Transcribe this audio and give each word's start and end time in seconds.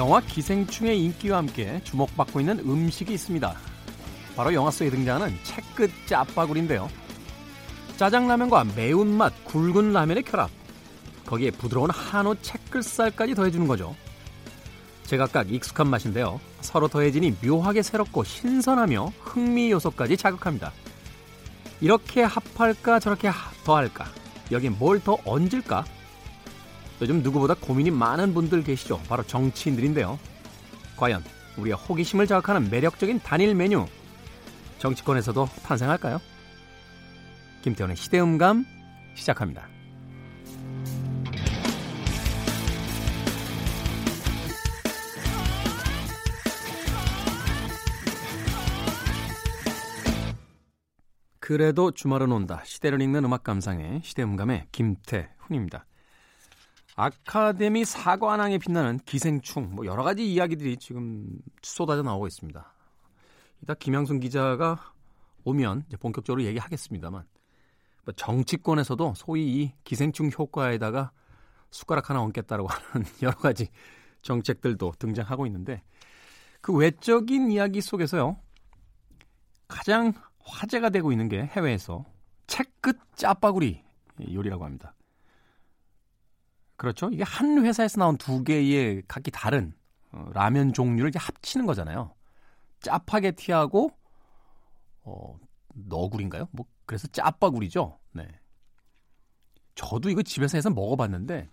영화 0.00 0.18
기생충의 0.18 0.98
인기와 0.98 1.36
함께 1.36 1.78
주목받고 1.84 2.40
있는 2.40 2.58
음식이 2.60 3.12
있습니다. 3.12 3.54
바로 4.34 4.54
영화 4.54 4.70
속에 4.70 4.88
등장하는 4.88 5.36
채끝 5.42 5.90
짜파구리인데요. 6.06 6.88
짜장라면과 7.98 8.64
매운맛 8.76 9.44
굵은 9.44 9.92
라면의 9.92 10.22
결합. 10.22 10.48
거기에 11.26 11.50
부드러운 11.50 11.90
한우 11.90 12.34
채끝살까지 12.40 13.34
더해주는 13.34 13.66
거죠. 13.66 13.94
제각각 15.04 15.52
익숙한 15.52 15.86
맛인데요. 15.88 16.40
서로 16.62 16.88
더해지니 16.88 17.36
묘하게 17.44 17.82
새롭고 17.82 18.24
신선하며 18.24 19.12
흥미 19.20 19.70
요소까지 19.70 20.16
자극합니다. 20.16 20.72
이렇게 21.82 22.22
합할까 22.22 23.00
저렇게 23.00 23.30
더할까 23.64 24.06
여긴 24.50 24.78
뭘 24.78 24.98
더 25.00 25.18
얹을까 25.26 25.84
요즘 27.00 27.22
누구보다 27.22 27.54
고민이 27.54 27.90
많은 27.90 28.34
분들 28.34 28.62
계시죠. 28.62 29.00
바로 29.08 29.22
정치인들인데요. 29.22 30.18
과연 30.96 31.24
우리의 31.56 31.74
호기심을 31.76 32.26
자극하는 32.26 32.70
매력적인 32.70 33.20
단일 33.20 33.54
메뉴 33.54 33.86
정치권에서도 34.78 35.48
탄생할까요? 35.62 36.20
김태훈의 37.62 37.96
시대음감 37.96 38.64
시작합니다. 39.14 39.68
그래도 51.38 51.90
주말은 51.90 52.30
온다. 52.30 52.62
시대를 52.64 53.02
읽는 53.02 53.24
음악 53.24 53.42
감상의 53.42 54.02
시대음감의 54.04 54.68
김태훈입니다. 54.70 55.84
아카데미 56.96 57.84
사관왕에 57.84 58.58
빛나는 58.58 58.98
기생충, 59.04 59.74
뭐 59.74 59.86
여러 59.86 60.02
가지 60.02 60.30
이야기들이 60.30 60.76
지금 60.76 61.28
쏟아져 61.62 62.02
나오고 62.02 62.26
있습니다. 62.26 62.72
이따 63.62 63.74
김양순 63.74 64.20
기자가 64.20 64.92
오면 65.44 65.84
이제 65.88 65.96
본격적으로 65.96 66.44
얘기하겠습니다만 66.44 67.24
뭐 68.04 68.14
정치권에서도 68.14 69.14
소위 69.16 69.62
이 69.62 69.72
기생충 69.84 70.30
효과에다가 70.36 71.12
숟가락 71.70 72.10
하나 72.10 72.22
얹겠다라고 72.22 72.68
하는 72.92 73.06
여러 73.22 73.36
가지 73.36 73.68
정책들도 74.22 74.94
등장하고 74.98 75.46
있는데 75.46 75.82
그 76.60 76.74
외적인 76.74 77.50
이야기 77.50 77.80
속에서요 77.80 78.36
가장 79.68 80.12
화제가 80.44 80.90
되고 80.90 81.12
있는 81.12 81.28
게 81.28 81.42
해외에서 81.42 82.04
채끝 82.46 82.98
짜파구리 83.14 83.82
요리라고 84.32 84.64
합니다. 84.64 84.94
그렇죠. 86.80 87.10
이게 87.12 87.22
한 87.24 87.62
회사에서 87.62 88.00
나온 88.00 88.16
두 88.16 88.42
개의 88.42 89.02
각기 89.06 89.30
다른 89.30 89.74
어, 90.12 90.30
라면 90.32 90.72
종류를 90.72 91.12
합치는 91.14 91.66
거잖아요. 91.66 92.14
짜파게티하고 92.80 93.90
어, 95.02 95.38
너구리인가요? 95.74 96.48
뭐 96.52 96.64
그래서 96.86 97.06
짜파구리죠. 97.08 97.98
네. 98.12 98.26
저도 99.74 100.08
이거 100.08 100.22
집에서 100.22 100.56
해서 100.56 100.70
먹어봤는데 100.70 101.50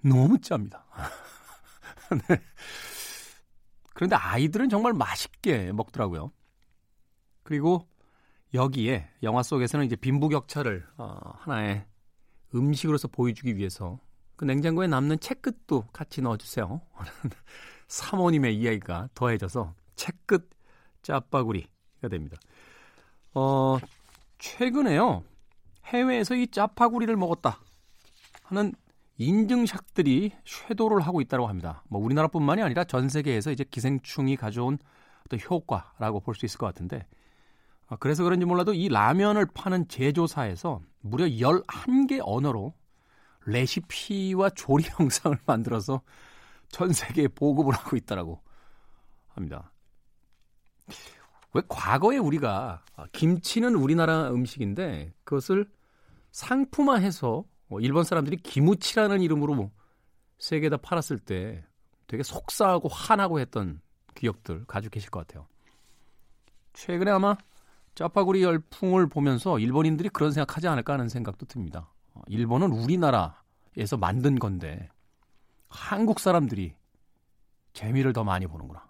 너무 0.00 0.40
짭니다. 0.40 0.86
네. 2.30 2.40
그런데 3.92 4.16
아이들은 4.16 4.70
정말 4.70 4.94
맛있게 4.94 5.72
먹더라고요. 5.72 6.32
그리고 7.42 7.86
여기에 8.54 9.10
영화 9.22 9.42
속에서는 9.42 9.84
이제 9.84 9.94
빈부격차를 9.94 10.88
어, 10.96 11.18
하나의 11.34 11.84
음식으로서 12.54 13.08
보여주기 13.08 13.58
위해서 13.58 14.00
그 14.36 14.44
냉장고에 14.44 14.86
남는 14.86 15.20
채끝도 15.20 15.86
같이 15.92 16.20
넣어주세요. 16.20 16.80
사모님의 17.88 18.56
이야기가 18.56 19.08
더해져서 19.14 19.74
채끝 19.94 20.50
짜파구리가 21.02 22.08
됩니다. 22.10 22.36
어, 23.34 23.78
최근에요. 24.38 25.22
해외에서 25.86 26.34
이 26.34 26.48
짜파구리를 26.48 27.14
먹었다 27.16 27.60
하는 28.42 28.74
인증샷들이 29.18 30.32
쇄도를 30.44 31.00
하고 31.00 31.20
있다고 31.20 31.46
합니다. 31.46 31.82
뭐 31.88 32.00
우리나라뿐만이 32.02 32.62
아니라 32.62 32.84
전 32.84 33.08
세계에서 33.08 33.50
이제 33.52 33.64
기생충이 33.64 34.36
가져온 34.36 34.78
어떤 35.24 35.40
효과라고 35.40 36.20
볼 36.20 36.34
수 36.34 36.44
있을 36.44 36.58
것 36.58 36.66
같은데 36.66 37.06
어, 37.88 37.96
그래서 37.96 38.24
그런지 38.24 38.44
몰라도 38.44 38.74
이 38.74 38.88
라면을 38.88 39.46
파는 39.46 39.88
제조사에서 39.88 40.80
무려 41.00 41.24
11개 41.26 42.20
언어로 42.22 42.74
레시피와 43.46 44.50
조리 44.50 44.84
영상을 45.00 45.38
만들어서 45.46 46.02
전 46.68 46.92
세계에 46.92 47.28
보급을 47.28 47.74
하고 47.74 47.96
있다라고 47.96 48.42
합니다. 49.28 49.72
왜 51.52 51.62
과거에 51.68 52.18
우리가 52.18 52.82
아, 52.96 53.06
김치는 53.12 53.74
우리나라 53.74 54.28
음식인데 54.30 55.14
그것을 55.24 55.70
상품화해서 56.32 57.44
뭐 57.68 57.80
일본 57.80 58.04
사람들이 58.04 58.36
기무치라는 58.36 59.22
이름으로 59.22 59.70
세계에다 60.38 60.76
팔았을 60.78 61.18
때 61.18 61.64
되게 62.06 62.22
속상하고 62.22 62.88
화나고 62.88 63.40
했던 63.40 63.80
기억들 64.14 64.64
가지고 64.66 64.92
계실 64.92 65.10
것 65.10 65.26
같아요. 65.26 65.46
최근에 66.74 67.10
아마 67.10 67.36
짜파구리 67.94 68.42
열풍을 68.42 69.08
보면서 69.08 69.58
일본인들이 69.58 70.10
그런 70.10 70.32
생각하지 70.32 70.68
않을까 70.68 70.92
하는 70.92 71.08
생각도 71.08 71.46
듭니다. 71.46 71.90
어, 72.16 72.22
일본은 72.28 72.72
우리나라에서 72.72 73.96
만든 73.98 74.38
건데 74.38 74.88
한국 75.68 76.20
사람들이 76.20 76.74
재미를 77.74 78.12
더 78.12 78.24
많이 78.24 78.46
보는구나. 78.46 78.88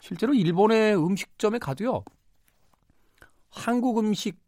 실제로 0.00 0.34
일본의 0.34 0.96
음식점에 0.96 1.58
가도요. 1.58 2.04
한국 3.50 3.98
음식 3.98 4.38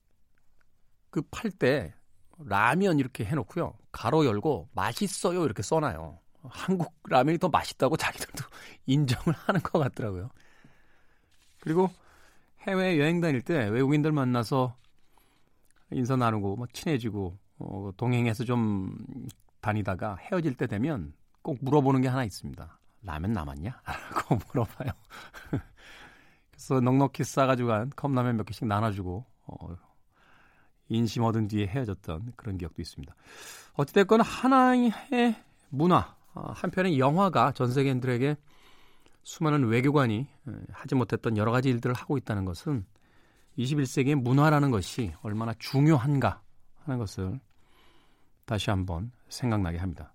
그 1.10 1.22
팔 1.30 1.50
때 1.52 1.94
라면 2.38 2.98
이렇게 2.98 3.24
해놓고요. 3.24 3.74
가로 3.92 4.24
열고 4.24 4.68
맛있어요 4.72 5.44
이렇게 5.44 5.62
써놔요. 5.62 6.18
한국 6.44 6.94
라면이 7.08 7.38
더 7.38 7.48
맛있다고 7.48 7.96
자기들도 7.96 8.44
인정을 8.86 9.32
하는 9.46 9.60
것 9.62 9.78
같더라고요. 9.78 10.30
그리고 11.60 11.90
해외 12.62 12.98
여행 13.00 13.20
다닐 13.20 13.42
때 13.42 13.68
외국인들 13.68 14.12
만나서 14.12 14.76
인사 15.90 16.16
나누고 16.16 16.56
뭐 16.56 16.66
친해지고 16.72 17.36
어, 17.62 17.90
동행해서 17.96 18.44
좀 18.44 18.96
다니다가 19.60 20.16
헤어질 20.16 20.54
때 20.54 20.66
되면 20.66 21.12
꼭 21.42 21.58
물어보는 21.60 22.00
게 22.00 22.08
하나 22.08 22.24
있습니다. 22.24 22.78
라면 23.02 23.32
남았냐? 23.32 23.82
라고 24.14 24.38
물어봐요. 24.48 24.90
그래서 26.50 26.80
넉넉히 26.80 27.24
싸가지고 27.24 27.68
간 27.68 27.90
컵라면 27.94 28.36
몇 28.36 28.44
개씩 28.44 28.66
나눠주고 28.66 29.24
어, 29.46 29.76
인심 30.88 31.24
얻은 31.24 31.48
뒤에 31.48 31.66
헤어졌던 31.66 32.34
그런 32.36 32.58
기억도 32.58 32.82
있습니다. 32.82 33.14
어찌됐건 33.74 34.20
하나의 34.20 34.92
문화, 35.70 36.14
어, 36.34 36.52
한편의 36.52 36.98
영화가 36.98 37.52
전 37.52 37.72
세계인들에게 37.72 38.36
수많은 39.24 39.68
외교관이 39.68 40.26
하지 40.72 40.94
못했던 40.96 41.36
여러 41.36 41.52
가지 41.52 41.68
일들을 41.70 41.94
하고 41.94 42.18
있다는 42.18 42.44
것은 42.44 42.84
21세기의 43.56 44.16
문화라는 44.16 44.70
것이 44.70 45.14
얼마나 45.22 45.54
중요한가 45.58 46.42
하는 46.84 46.98
것을 46.98 47.40
다시 48.52 48.68
한번 48.68 49.10
생각나게 49.30 49.78
합니다. 49.78 50.12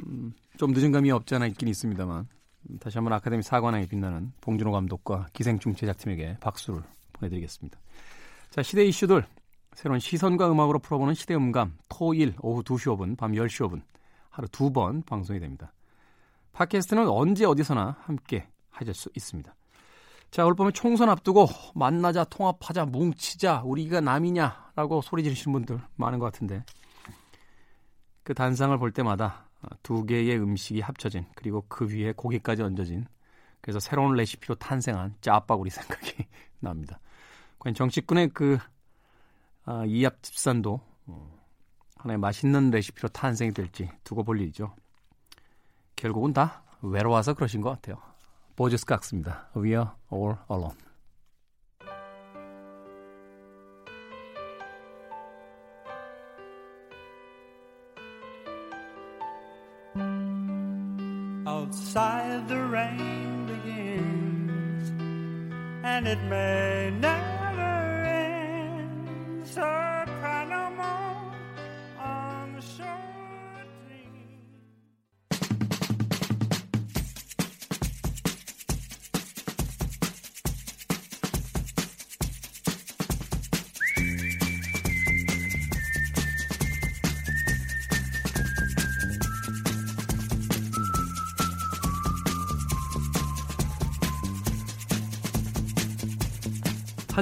음, 0.00 0.32
좀 0.56 0.72
늦은 0.72 0.90
감이 0.90 1.10
없지 1.10 1.34
않아 1.34 1.46
있긴 1.48 1.68
있습니다만 1.68 2.26
다시 2.80 2.96
한번 2.96 3.12
아카데미 3.12 3.42
사관왕에 3.42 3.88
빛나는 3.88 4.32
봉준호 4.40 4.72
감독과 4.72 5.26
기생충 5.34 5.74
제작팀에게 5.74 6.38
박수를 6.40 6.82
보내드리겠습니다. 7.12 7.78
자, 8.48 8.62
시대 8.62 8.86
이슈들 8.86 9.26
새로운 9.74 10.00
시선과 10.00 10.50
음악으로 10.50 10.78
풀어보는 10.78 11.12
시대 11.12 11.34
음감 11.34 11.76
토일 11.90 12.36
오후 12.40 12.62
2시 12.62 12.96
5분, 12.96 13.18
밤 13.18 13.32
10시 13.32 13.68
5분 13.68 13.82
하루 14.30 14.48
두 14.48 14.72
번 14.72 15.02
방송이 15.02 15.40
됩니다. 15.40 15.74
팟캐스트는 16.54 17.06
언제 17.06 17.44
어디서나 17.44 17.98
함께 18.00 18.48
하실 18.70 18.94
수 18.94 19.10
있습니다. 19.14 19.54
자, 20.32 20.46
올 20.46 20.54
봄에 20.54 20.70
총선 20.70 21.10
앞두고 21.10 21.46
만나자, 21.74 22.24
통합하자, 22.24 22.86
뭉치자, 22.86 23.60
우리가 23.66 24.00
남이냐라고 24.00 25.02
소리 25.02 25.22
지르시는 25.22 25.52
분들 25.52 25.78
많은 25.96 26.18
것 26.18 26.24
같은데 26.24 26.64
그 28.22 28.32
단상을 28.32 28.76
볼 28.78 28.92
때마다 28.92 29.50
두 29.82 30.06
개의 30.06 30.38
음식이 30.38 30.80
합쳐진 30.80 31.26
그리고 31.34 31.66
그 31.68 31.86
위에 31.86 32.12
고기까지 32.12 32.62
얹어진 32.62 33.06
그래서 33.60 33.78
새로운 33.78 34.14
레시피로 34.14 34.54
탄생한 34.54 35.16
짜파구리 35.20 35.68
생각이 35.68 36.26
납니다. 36.60 36.98
과연 37.58 37.74
정치꾼의 37.74 38.30
그 38.30 38.56
아, 39.66 39.84
이합 39.86 40.22
집산도 40.22 40.80
어, 41.08 41.38
하나의 41.96 42.18
맛있는 42.18 42.70
레시피로 42.70 43.10
탄생이 43.10 43.52
될지 43.52 43.90
두고 44.02 44.24
볼 44.24 44.40
일이죠. 44.40 44.74
결국은 45.94 46.32
다 46.32 46.64
외로워서 46.80 47.34
그러신 47.34 47.60
것 47.60 47.68
같아요. 47.68 48.11
보저스 48.61 48.85
깍스입니다. 48.85 49.49
We 49.55 49.75
are 49.75 49.91
all 50.11 50.37
alone. 50.49 50.87
outside 61.67 62.47
the 62.47 62.61
rain 62.61 63.45
begins, 63.45 64.89
and 65.83 66.07
it 66.07 66.21
may 66.29 66.91
never 66.91 67.60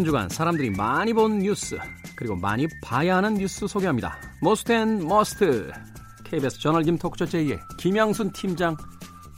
한 0.01 0.05
주간 0.07 0.31
사람들이 0.31 0.71
많이 0.71 1.13
본 1.13 1.41
뉴스 1.41 1.79
그리고 2.17 2.35
많이 2.35 2.67
봐야 2.83 3.17
하는 3.17 3.35
뉴스 3.35 3.67
소개합니다. 3.67 4.17
Most 4.41 4.73
and 4.73 5.07
Must 5.07 5.71
KBS 6.25 6.59
저널리즘 6.59 6.97
토크쇼 6.97 7.27
J의 7.27 7.59
김양순 7.77 8.33
팀장 8.33 8.79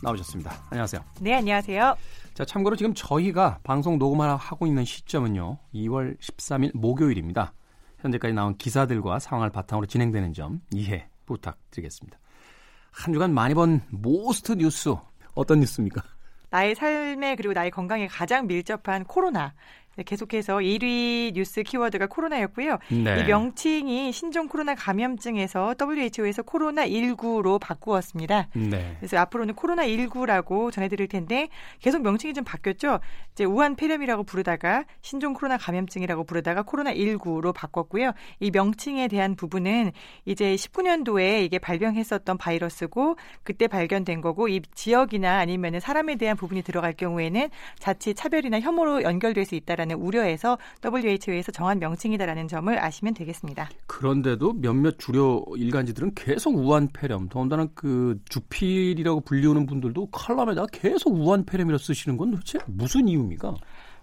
나오셨습니다. 0.04 0.52
안녕하세요. 0.70 1.02
네, 1.20 1.34
안녕하세요. 1.34 1.96
자, 2.34 2.44
참고로 2.44 2.76
지금 2.76 2.94
저희가 2.94 3.58
방송 3.64 3.98
녹음을 3.98 4.36
하고 4.36 4.68
있는 4.68 4.84
시점은요. 4.84 5.58
2월 5.74 6.16
13일 6.20 6.70
목요일입니다. 6.76 7.52
현재까지 7.98 8.32
나온 8.32 8.56
기사들과 8.56 9.18
상황을 9.18 9.50
바탕으로 9.50 9.86
진행되는 9.86 10.32
점 10.32 10.60
이해 10.70 11.08
부탁드리겠습니다. 11.26 12.20
한 12.92 13.12
주간 13.12 13.34
많이 13.34 13.54
본 13.54 13.80
most 13.90 14.52
뉴스 14.52 14.94
어떤 15.34 15.58
뉴스입니까? 15.58 16.02
나의 16.52 16.74
삶에 16.74 17.34
그리고 17.34 17.54
나의 17.54 17.70
건강에 17.70 18.06
가장 18.06 18.46
밀접한 18.46 19.04
코로나. 19.04 19.54
네, 19.96 20.04
계속해서 20.04 20.56
1위 20.56 21.34
뉴스 21.34 21.62
키워드가 21.62 22.06
코로나였고요. 22.06 22.78
네. 22.90 23.20
이 23.20 23.24
명칭이 23.24 24.10
신종 24.12 24.48
코로나 24.48 24.74
감염증에서 24.74 25.74
WHO에서 25.78 26.42
코로나19로 26.42 27.60
바꾸었습니다. 27.60 28.48
네. 28.54 28.96
그래서 28.98 29.18
앞으로는 29.18 29.54
코로나19라고 29.54 30.72
전해드릴 30.72 31.08
텐데 31.08 31.48
계속 31.80 32.02
명칭이 32.02 32.32
좀 32.32 32.42
바뀌었죠. 32.44 33.00
이제 33.32 33.44
우한 33.44 33.76
폐렴이라고 33.76 34.22
부르다가 34.24 34.84
신종 35.02 35.34
코로나 35.34 35.58
감염증이라고 35.58 36.24
부르다가 36.24 36.62
코로나19로 36.62 37.52
바꿨고요. 37.52 38.12
이 38.40 38.50
명칭에 38.50 39.08
대한 39.08 39.36
부분은 39.36 39.92
이제 40.24 40.54
19년도에 40.54 41.44
이게 41.44 41.58
발병했었던 41.58 42.38
바이러스고 42.38 43.16
그때 43.42 43.66
발견된 43.66 44.22
거고 44.22 44.48
이 44.48 44.62
지역이나 44.74 45.38
아니면 45.38 45.80
사람에 45.80 46.16
대한 46.16 46.36
부분이 46.36 46.62
들어갈 46.62 46.94
경우에는 46.94 47.50
자칫 47.78 48.14
차별이나 48.14 48.60
혐오로 48.60 49.02
연결될 49.02 49.44
수 49.44 49.54
있다 49.54 49.76
라는 49.82 49.96
우려에서 49.96 50.58
WHO에서 50.84 51.50
정한 51.50 51.80
명칭이다라는 51.80 52.46
점을 52.46 52.78
아시면 52.78 53.14
되겠습니다. 53.14 53.68
그런데도 53.86 54.54
몇몇 54.54 54.98
주요 54.98 55.44
일간지들은 55.56 56.14
계속 56.14 56.56
우한 56.56 56.88
폐렴, 56.92 57.28
더군다나 57.28 57.66
그 57.74 58.18
주필이라고 58.28 59.22
불리우는 59.22 59.66
분들도 59.66 60.06
칼럼에다가 60.12 60.68
계속 60.70 61.14
우한 61.14 61.44
폐렴이라 61.44 61.78
쓰시는 61.78 62.16
건 62.16 62.30
도대체 62.30 62.58
무슨 62.66 63.08
이유입니까? 63.08 63.54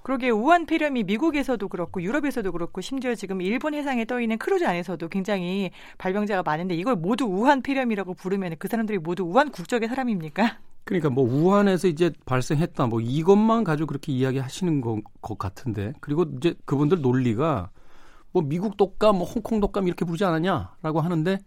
그러게 0.03 0.29
우한 0.29 0.65
폐렴이 0.65 1.03
미국에서도 1.03 1.65
그렇고 1.67 2.01
유럽에서도 2.01 2.51
그렇고 2.51 2.81
심지어 2.81 3.15
지금 3.15 3.41
일본 3.41 3.73
해상에 3.73 4.03
떠 4.05 4.19
있는 4.19 4.37
크루즈 4.37 4.65
안에서도 4.65 5.07
굉장히 5.07 5.71
발병자가 5.97 6.43
많은데 6.43 6.75
이걸 6.75 6.95
모두 6.95 7.25
우한 7.25 7.61
폐렴이라고 7.61 8.15
부르면 8.15 8.55
그 8.59 8.67
사람들이 8.67 8.97
모두 8.97 9.23
우한 9.23 9.51
국적의 9.51 9.87
사람입니까? 9.87 10.57
그러니까 10.89 11.11
뭐 11.11 11.23
우한에서 11.23 11.87
이제 11.87 12.11
발생했다 12.25 12.87
뭐 12.87 12.99
이것만 12.99 13.63
가지고 13.63 13.85
그렇게 13.85 14.11
이야기하시는 14.11 14.81
것, 14.81 15.03
것 15.21 15.37
같은데 15.37 15.93
그리고 15.99 16.25
이제 16.35 16.55
그분들 16.65 17.01
논리가 17.01 17.69
뭐 18.31 18.41
미국 18.41 18.75
독감, 18.75 19.17
뭐 19.19 19.27
홍콩 19.27 19.59
독감 19.59 19.85
이렇게 19.85 20.03
부르지 20.03 20.25
않았냐라고 20.25 20.99
하는데 20.99 21.37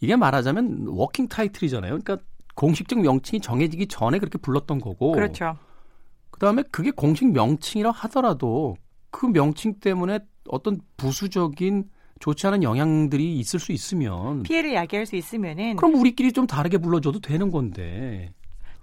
이게 0.00 0.16
말하자면 0.16 0.88
working 0.88 1.28
title이잖아요. 1.28 2.00
그러니까 2.00 2.18
공식적 2.56 2.98
명칭이 2.98 3.40
정해지기 3.40 3.86
전에 3.86 4.18
그렇게 4.18 4.38
불렀던 4.38 4.80
거고. 4.80 5.12
그렇죠. 5.12 5.56
그다음에 6.32 6.64
그게 6.72 6.90
공식 6.90 7.30
명칭이라 7.30 7.92
하더라도 7.92 8.76
그 9.12 9.26
명칭 9.26 9.78
때문에 9.78 10.18
어떤 10.48 10.80
부수적인 10.96 11.90
좋지 12.18 12.48
않은 12.48 12.64
영향들이 12.64 13.38
있을 13.38 13.60
수 13.60 13.70
있으면 13.70 14.42
피해를 14.42 14.74
야기할 14.74 15.06
수 15.06 15.14
있으면은 15.14 15.76
그럼 15.76 15.94
우리끼리 15.94 16.32
좀 16.32 16.48
다르게 16.48 16.78
불러줘도 16.78 17.20
되는 17.20 17.52
건데. 17.52 18.32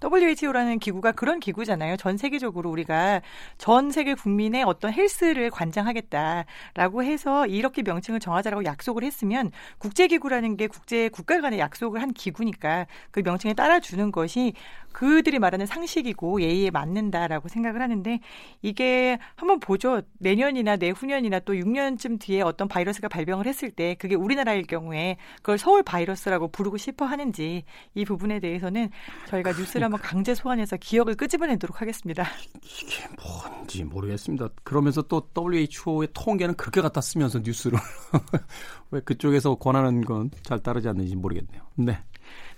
WHO라는 0.02 0.78
기구가 0.78 1.12
그런 1.12 1.40
기구잖아요. 1.40 1.96
전 1.96 2.16
세계적으로 2.16 2.70
우리가 2.70 3.20
전 3.58 3.90
세계 3.90 4.14
국민의 4.14 4.64
어떤 4.64 4.92
헬스를 4.92 5.50
관장하겠다라고 5.50 7.04
해서 7.04 7.46
이렇게 7.46 7.82
명칭을 7.82 8.20
정하자라고 8.20 8.64
약속을 8.64 9.04
했으면 9.04 9.50
국제기구라는 9.78 10.56
게 10.56 10.66
국제 10.66 11.08
국가 11.08 11.40
간의 11.40 11.58
약속을 11.58 12.00
한 12.00 12.12
기구니까 12.12 12.86
그 13.10 13.20
명칭에 13.24 13.54
따라주는 13.54 14.12
것이 14.12 14.54
그들이 14.92 15.38
말하는 15.38 15.66
상식이고 15.66 16.42
예의에 16.42 16.70
맞는다라고 16.70 17.48
생각을 17.48 17.80
하는데 17.80 18.20
이게 18.62 19.18
한번 19.36 19.60
보죠. 19.60 20.02
내년이나 20.18 20.76
내후년이나 20.76 21.40
또 21.40 21.54
6년쯤 21.54 22.20
뒤에 22.20 22.42
어떤 22.42 22.68
바이러스가 22.68 23.08
발병을 23.08 23.46
했을 23.46 23.70
때 23.70 23.94
그게 23.98 24.14
우리나라일 24.14 24.66
경우에 24.66 25.16
그걸 25.36 25.58
서울 25.58 25.82
바이러스라고 25.82 26.48
부르고 26.48 26.76
싶어 26.76 27.04
하는지 27.06 27.64
이 27.94 28.04
부분에 28.04 28.40
대해서는 28.40 28.90
저희가 29.28 29.52
뉴스를 29.52 29.84
한번 29.84 30.00
강제 30.00 30.34
소환해서 30.34 30.76
기억을 30.76 31.14
끄집어내도록 31.14 31.80
하겠습니다. 31.80 32.24
이게 32.62 33.06
뭔지 33.22 33.84
모르겠습니다. 33.84 34.48
그러면서 34.64 35.02
또 35.02 35.28
WHO의 35.36 36.08
통계는 36.12 36.54
그렇게 36.56 36.80
갖다 36.80 37.00
쓰면서 37.00 37.40
뉴스를 37.40 37.78
왜 38.90 39.00
그쪽에서 39.00 39.54
권하는 39.56 40.02
건 40.04 40.30
잘 40.42 40.58
따르지 40.60 40.88
않는지 40.88 41.16
모르겠네요. 41.16 41.62
네. 41.76 41.98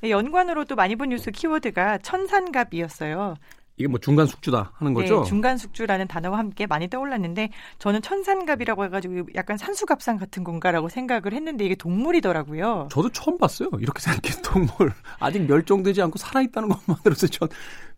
네, 0.05 0.11
연관으로 0.11 0.67
또 0.67 0.75
많이 0.75 0.97
본 0.97 1.09
뉴스 1.09 1.31
키워드가 1.31 1.97
천산갑이었어요. 1.97 3.37
이게 3.79 3.89
뭐 3.89 3.99
중간 3.99 4.27
숙주다 4.27 4.73
하는 4.75 4.93
거죠? 4.93 5.21
네, 5.21 5.25
중간 5.27 5.57
숙주라는 5.57 6.09
단어와 6.09 6.39
함께 6.39 6.67
많이 6.67 6.89
떠올랐는데 6.89 7.49
저는 7.79 8.03
천산갑이라고 8.03 8.85
해가지고 8.85 9.29
약간 9.35 9.57
산수갑상 9.57 10.19
같은 10.19 10.45
건가라고 10.45 10.91
생각을 10.91 11.33
했는데 11.33 11.65
이게 11.65 11.75
동물이더라고요. 11.75 12.89
저도 12.93 13.09
처음 13.13 13.39
봤어요. 13.39 13.71
이렇게 13.81 14.01
생긴 14.01 14.43
동물 14.43 14.93
아직 15.19 15.41
멸종되지 15.47 16.03
않고 16.03 16.19
살아있다는 16.19 16.69
것만으로도 16.69 17.27
전 17.29 17.49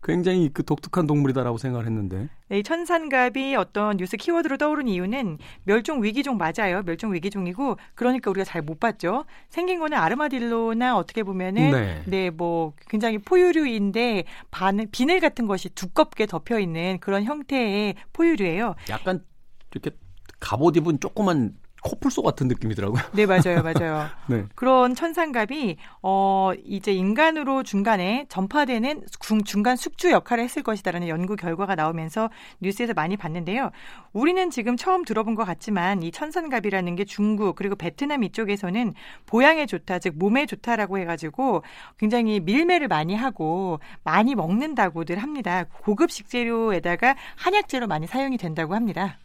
굉장히 0.03 0.49
그 0.53 0.63
독특한 0.63 1.07
동물이다라고 1.07 1.57
생각을 1.57 1.85
했는데. 1.85 2.29
네, 2.49 2.59
이 2.59 2.63
천산갑이 2.63 3.55
어떤 3.55 3.97
뉴스 3.97 4.15
키워드로 4.15 4.57
떠오른 4.57 4.87
이유는 4.87 5.37
멸종 5.63 6.03
위기종 6.03 6.37
맞아요. 6.37 6.83
멸종 6.85 7.13
위기종이고 7.13 7.77
그러니까 7.95 8.31
우리가 8.31 8.45
잘 8.45 8.61
못 8.61 8.79
봤죠. 8.79 9.25
생긴 9.49 9.79
거는 9.79 9.97
아르마딜로나 9.97 10.97
어떻게 10.97 11.23
보면은 11.23 11.71
네. 11.71 12.01
네, 12.05 12.29
뭐 12.29 12.73
굉장히 12.89 13.17
포유류인데 13.17 14.25
바늘, 14.51 14.87
비늘 14.91 15.19
같은 15.19 15.47
것이 15.47 15.69
두껍게 15.69 16.25
덮여 16.25 16.59
있는 16.59 16.97
그런 16.99 17.23
형태의 17.23 17.95
포유류예요. 18.13 18.75
약간 18.89 19.23
이렇게 19.71 19.91
갑옷 20.39 20.77
입은 20.77 20.99
조그만 20.99 21.53
코뿔소 21.83 22.21
같은 22.21 22.47
느낌이더라고요. 22.47 23.01
네, 23.13 23.25
맞아요, 23.25 23.61
맞아요. 23.63 24.07
네. 24.27 24.45
그런 24.55 24.95
천상갑이 24.95 25.77
어 26.01 26.51
이제 26.65 26.91
인간으로 26.93 27.63
중간에 27.63 28.25
전파되는 28.29 29.03
중, 29.19 29.43
중간 29.43 29.75
숙주 29.75 30.11
역할을 30.11 30.43
했을 30.43 30.63
것이다라는 30.63 31.07
연구 31.07 31.35
결과가 31.35 31.75
나오면서 31.75 32.29
뉴스에서 32.59 32.93
많이 32.93 33.15
봤는데요. 33.17 33.71
우리는 34.13 34.49
지금 34.49 34.75
처음 34.75 35.05
들어본 35.05 35.35
것 35.35 35.45
같지만 35.45 36.03
이 36.03 36.11
천산갑이라는 36.11 36.95
게 36.95 37.05
중국 37.05 37.55
그리고 37.55 37.75
베트남 37.75 38.23
이쪽에서는 38.23 38.93
보양에 39.25 39.65
좋다, 39.65 39.99
즉 39.99 40.17
몸에 40.17 40.45
좋다라고 40.45 40.97
해가지고 40.97 41.63
굉장히 41.97 42.39
밀매를 42.39 42.87
많이 42.87 43.15
하고 43.15 43.79
많이 44.03 44.35
먹는다고들 44.35 45.17
합니다. 45.19 45.65
고급 45.83 46.11
식재료에다가 46.11 47.15
한약재로 47.35 47.87
많이 47.87 48.07
사용이 48.07 48.37
된다고 48.37 48.75
합니다. 48.75 49.17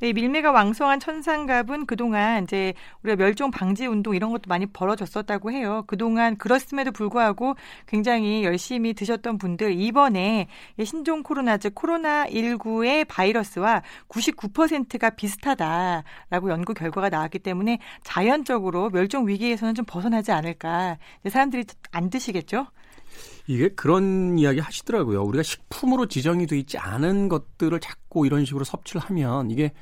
네, 0.00 0.12
밀매가 0.12 0.50
왕성한 0.50 1.00
천상갑은 1.00 1.86
그동안 1.86 2.44
이제 2.44 2.74
우리가 3.02 3.16
멸종 3.16 3.50
방지 3.50 3.86
운동 3.86 4.14
이런 4.14 4.30
것도 4.32 4.42
많이 4.48 4.66
벌어졌었다고 4.66 5.52
해요. 5.52 5.84
그동안 5.86 6.36
그렇음에도 6.36 6.90
불구하고 6.92 7.54
굉장히 7.86 8.44
열심히 8.44 8.94
드셨던 8.94 9.38
분들 9.38 9.80
이번에 9.80 10.48
신종 10.84 11.22
코로나 11.22 11.56
즉 11.56 11.74
코로나 11.74 12.26
19의 12.26 13.06
바이러스와 13.06 13.82
99%가 14.08 15.10
비슷하다라고 15.10 16.50
연구 16.50 16.74
결과가 16.74 17.08
나왔기 17.08 17.38
때문에 17.38 17.78
자연적으로 18.02 18.90
멸종 18.90 19.28
위기에서는 19.28 19.74
좀 19.74 19.84
벗어나지 19.86 20.32
않을까. 20.32 20.98
사람들이 21.28 21.64
안 21.92 22.10
드시겠죠? 22.10 22.66
이게 23.46 23.68
그런 23.68 24.38
이야기 24.38 24.60
하시더라고요. 24.60 25.22
우리가 25.24 25.42
식품으로 25.42 26.06
지정이 26.06 26.46
돼 26.46 26.58
있지 26.58 26.78
않은 26.78 27.28
것들을 27.28 27.78
자꾸 27.80 28.26
이런 28.26 28.44
식으로 28.44 28.64
섭취를 28.64 29.00
하면 29.02 29.50
이게 29.50 29.72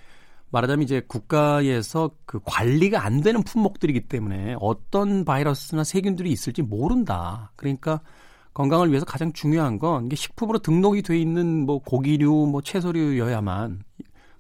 말하자면 0.51 0.83
이제 0.83 1.03
국가에서 1.07 2.11
그 2.27 2.41
관리가 2.45 3.05
안 3.05 3.21
되는 3.21 3.43
품목들이기 3.43 4.03
때문에 4.09 4.57
어떤 4.61 5.25
바이러스나 5.25 5.85
세균들이 5.85 6.31
있을지 6.31 6.63
모른다. 6.63 7.53
그러니까 7.57 8.01
건강을 8.55 8.89
위해서 8.89 9.05
가장 9.05 9.33
중요한 9.33 9.79
건 9.79 10.07
이게 10.07 10.17
식품으로 10.17 10.59
등록이 10.59 11.03
돼 11.03 11.19
있는 11.19 11.67
뭐 11.67 11.79
고기류, 11.79 12.49
뭐 12.51 12.63
채소류여야만 12.63 13.85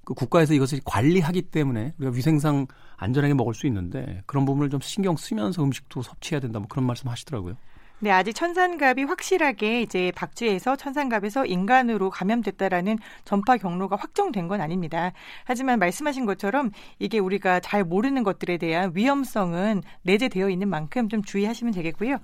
그 0.04 0.14
국가에서 0.14 0.54
이것을 0.54 0.80
관리하기 0.84 1.42
때문에 1.42 1.94
우리가 1.98 2.16
위생상 2.16 2.66
안전하게 2.96 3.34
먹을 3.34 3.54
수 3.54 3.68
있는데 3.68 4.22
그런 4.26 4.44
부분을 4.44 4.68
좀 4.68 4.80
신경 4.80 5.16
쓰면서 5.16 5.62
음식도 5.62 6.02
섭취해야 6.02 6.40
된다. 6.40 6.58
뭐 6.58 6.66
그런 6.68 6.86
말씀 6.86 7.08
하시더라고요. 7.08 7.54
네, 8.02 8.10
아직 8.10 8.32
천산갑이 8.32 9.04
확실하게 9.04 9.82
이제 9.82 10.10
박쥐에서 10.16 10.76
천산갑에서 10.76 11.44
인간으로 11.44 12.08
감염됐다라는 12.08 12.98
전파 13.26 13.58
경로가 13.58 13.96
확정된 13.96 14.48
건 14.48 14.62
아닙니다. 14.62 15.12
하지만 15.44 15.78
말씀하신 15.78 16.24
것처럼 16.24 16.70
이게 16.98 17.18
우리가 17.18 17.60
잘 17.60 17.84
모르는 17.84 18.22
것들에 18.22 18.56
대한 18.56 18.92
위험성은 18.94 19.82
내재되어 20.02 20.48
있는 20.48 20.68
만큼 20.68 21.10
좀 21.10 21.22
주의하시면 21.22 21.74
되겠고요. 21.74 22.16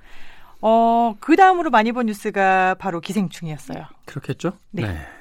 어, 0.63 1.15
그 1.21 1.37
다음으로 1.37 1.69
많이 1.69 1.93
본 1.93 2.07
뉴스가 2.07 2.77
바로 2.79 3.01
기생충이었어요. 3.03 3.85
그렇겠죠? 4.07 4.53
네. 4.71 4.83
네. 4.83 5.16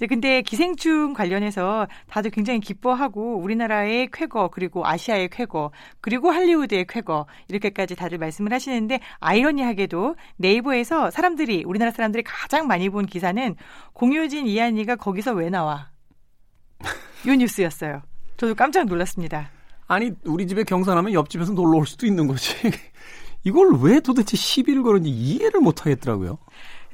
네, 0.00 0.06
근데 0.06 0.40
기생충 0.40 1.12
관련해서 1.12 1.86
다들 2.08 2.30
굉장히 2.30 2.58
기뻐하고 2.58 3.36
우리나라의 3.36 4.08
쾌거 4.10 4.48
그리고 4.48 4.86
아시아의 4.86 5.28
쾌거 5.28 5.72
그리고 6.00 6.30
할리우드의 6.30 6.86
쾌거 6.88 7.26
이렇게까지 7.48 7.96
다들 7.96 8.16
말씀을 8.16 8.50
하시는데 8.50 9.00
아이러니하게도 9.18 10.16
네이버에서 10.38 11.10
사람들이 11.10 11.64
우리나라 11.66 11.90
사람들이 11.90 12.22
가장 12.22 12.66
많이 12.66 12.88
본 12.88 13.04
기사는 13.04 13.54
공효진 13.92 14.46
이한이가 14.46 14.96
거기서 14.96 15.34
왜 15.34 15.50
나와? 15.50 15.90
요 17.26 17.34
뉴스였어요. 17.34 18.00
저도 18.38 18.54
깜짝 18.54 18.86
놀랐습니다. 18.86 19.50
아니 19.86 20.12
우리 20.24 20.46
집에 20.46 20.64
경사나면 20.64 21.12
옆집에서 21.12 21.52
놀러 21.52 21.76
올 21.76 21.86
수도 21.86 22.06
있는 22.06 22.26
거지. 22.26 22.54
이걸 23.44 23.72
왜 23.82 24.00
도대체 24.00 24.38
시비를 24.38 24.82
걸는지 24.82 25.10
이해를 25.10 25.60
못 25.60 25.84
하겠더라고요. 25.84 26.38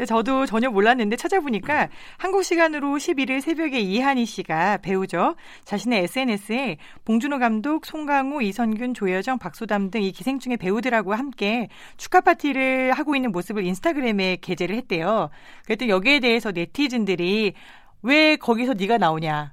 저도 0.06 0.46
전혀 0.46 0.70
몰랐는데 0.70 1.16
찾아보니까 1.16 1.88
한국 2.18 2.42
시간으로 2.42 2.96
11일 2.96 3.40
새벽에 3.40 3.80
이한희 3.80 4.24
씨가 4.24 4.78
배우죠. 4.78 5.36
자신의 5.64 6.04
SNS에 6.04 6.76
봉준호 7.04 7.38
감독, 7.38 7.86
송강호, 7.86 8.42
이선균, 8.42 8.94
조여정, 8.94 9.38
박소담 9.38 9.90
등 9.90 10.06
이 10.06 10.12
기생충의 10.12 10.58
배우들하고 10.58 11.14
함께 11.14 11.68
축하 11.96 12.20
파티를 12.20 12.92
하고 12.92 13.16
있는 13.16 13.32
모습을 13.32 13.64
인스타그램에 13.64 14.36
게재를 14.40 14.76
했대요. 14.76 15.30
그랬더니 15.64 15.90
여기에 15.90 16.20
대해서 16.20 16.52
네티즌들이 16.52 17.54
왜 18.02 18.36
거기서 18.36 18.74
네가 18.74 18.98
나오냐? 18.98 19.52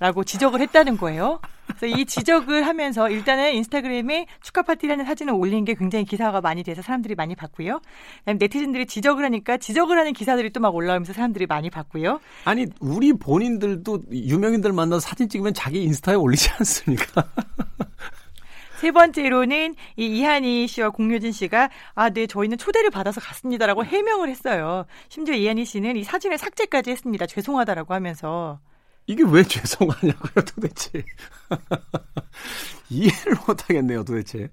라고 0.00 0.24
지적을 0.24 0.60
했다는 0.62 0.96
거예요. 0.96 1.40
그래서 1.66 1.86
이 1.86 2.06
지적을 2.06 2.66
하면서 2.66 3.10
일단은 3.10 3.52
인스타그램에 3.52 4.26
축하 4.42 4.62
파티라는 4.62 5.04
사진을 5.04 5.34
올린 5.34 5.66
게 5.66 5.74
굉장히 5.74 6.06
기사가 6.06 6.40
많이 6.40 6.62
돼서 6.62 6.80
사람들이 6.80 7.14
많이 7.14 7.34
봤고요. 7.36 7.80
그다음에 8.20 8.38
네티즌들이 8.40 8.86
지적을 8.86 9.22
하니까 9.24 9.58
지적을 9.58 9.98
하는 9.98 10.12
기사들이 10.14 10.50
또 10.52 10.60
막 10.60 10.74
올라오면서 10.74 11.12
사람들이 11.14 11.46
많이 11.46 11.70
봤고요. 11.70 12.20
아니 12.44 12.66
우리 12.80 13.12
본인들도 13.12 14.00
유명인들 14.10 14.72
만나서 14.72 15.00
사진 15.00 15.28
찍으면 15.28 15.54
자기 15.54 15.82
인스타에 15.84 16.14
올리지 16.16 16.50
않습니까? 16.58 17.24
세 18.80 18.92
번째로는 18.92 19.74
이 19.96 20.06
이한희 20.06 20.66
씨와 20.66 20.90
공효진 20.90 21.32
씨가 21.32 21.68
아, 21.94 22.08
네, 22.10 22.26
저희는 22.26 22.56
초대를 22.56 22.88
받아서 22.90 23.20
갔습니다라고 23.20 23.84
해명을 23.84 24.30
했어요. 24.30 24.86
심지어 25.10 25.34
이한희 25.34 25.66
씨는 25.66 25.96
이 25.96 26.04
사진을 26.04 26.38
삭제까지 26.38 26.90
했습니다. 26.90 27.26
죄송하다라고 27.26 27.92
하면서. 27.92 28.58
이게 29.10 29.24
왜 29.26 29.42
죄송하냐고요, 29.42 30.44
도대체. 30.54 31.04
이해를 32.90 33.34
못하겠네요, 33.46 34.04
도대체. 34.04 34.50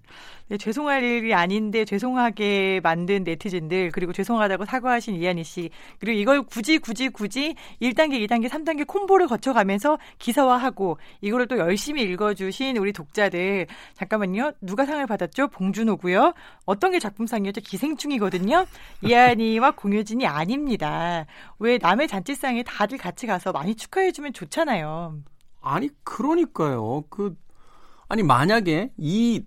네, 0.50 0.58
죄송할 0.58 1.04
일이 1.04 1.34
아닌데 1.34 1.84
죄송하게 1.84 2.80
만든 2.82 3.26
네티즌들 3.26 3.92
그리고 3.92 4.14
죄송하다고 4.14 4.64
사과하신 4.64 5.16
이한희 5.16 5.44
씨 5.44 5.70
그리고 6.00 6.18
이걸 6.18 6.42
굳이 6.44 6.78
굳이 6.78 7.10
굳이 7.10 7.56
1단계, 7.82 8.26
2단계, 8.26 8.48
3단계 8.48 8.88
콤보를 8.88 9.28
거쳐가면서 9.28 9.98
기사화하고 10.20 11.00
이거를 11.20 11.48
또 11.48 11.58
열심히 11.58 12.04
읽어주신 12.04 12.78
우리 12.78 12.94
독자들 12.94 13.68
잠깐만요 13.96 14.54
누가 14.62 14.86
상을 14.86 15.06
받았죠? 15.06 15.50
봉준호고요. 15.50 16.34
어떤 16.66 16.92
게 16.92 17.00
작품상이었죠? 17.00 17.60
기생충이거든요. 17.60 18.66
이한희와 19.04 19.72
공효진이 19.72 20.26
아닙니다. 20.28 21.26
왜 21.60 21.78
남의 21.78 22.08
잔치상에 22.08 22.64
다들 22.64 22.98
같이 22.98 23.28
가서 23.28 23.52
많이 23.52 23.76
축하해주면 23.76 24.32
좋잖아요. 24.32 25.18
아니 25.68 25.90
그러니까요. 26.04 27.04
그 27.10 27.36
아니 28.08 28.24
만약에 28.24 28.94
이 28.98 29.44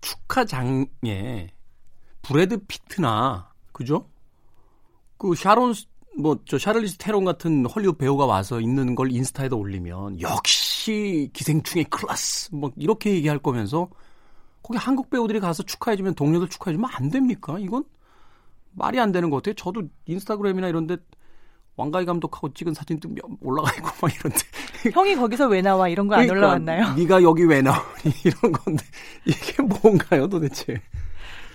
축하장에 0.00 1.48
브래드 2.22 2.58
피트나 2.66 3.52
그죠? 3.72 4.08
그 5.18 5.34
샤론 5.34 5.74
뭐 6.18 6.38
저 6.46 6.58
샤를리스 6.58 6.96
테론 6.96 7.24
같은 7.24 7.66
헐리우드 7.66 7.98
배우가 7.98 8.24
와서 8.24 8.60
있는 8.60 8.94
걸 8.94 9.12
인스타에다 9.12 9.54
올리면 9.56 10.20
역시 10.22 11.30
기생충의 11.32 11.84
클래스 11.86 12.54
뭐 12.54 12.72
이렇게 12.76 13.10
얘기할 13.14 13.38
거면서 13.38 13.88
거기 14.62 14.78
한국 14.78 15.10
배우들이 15.10 15.40
가서 15.40 15.62
축하해주면 15.62 16.14
동료들 16.14 16.48
축하해주면 16.48 16.90
안 16.92 17.10
됩니까? 17.10 17.58
이건 17.58 17.84
말이 18.72 18.98
안 18.98 19.12
되는 19.12 19.30
것 19.30 19.36
같아요. 19.36 19.54
저도 19.54 19.82
인스타그램이나 20.06 20.68
이런데 20.68 20.96
왕가희 21.76 22.06
감독하고 22.06 22.52
찍은 22.52 22.74
사진도 22.74 23.08
올라가 23.40 23.70
있고 23.76 23.90
막 24.00 24.14
이런데 24.14 24.38
형이 24.92 25.16
거기서 25.16 25.48
왜 25.48 25.60
나와 25.60 25.88
이런 25.88 26.08
거안 26.08 26.26
그러니까, 26.26 26.34
올라왔나요? 26.34 26.94
네가 26.96 27.22
여기 27.22 27.44
왜 27.44 27.60
나오니 27.60 28.12
이런 28.24 28.52
건데 28.52 28.84
이게 29.24 29.62
뭔가요 29.62 30.28
도대체? 30.28 30.80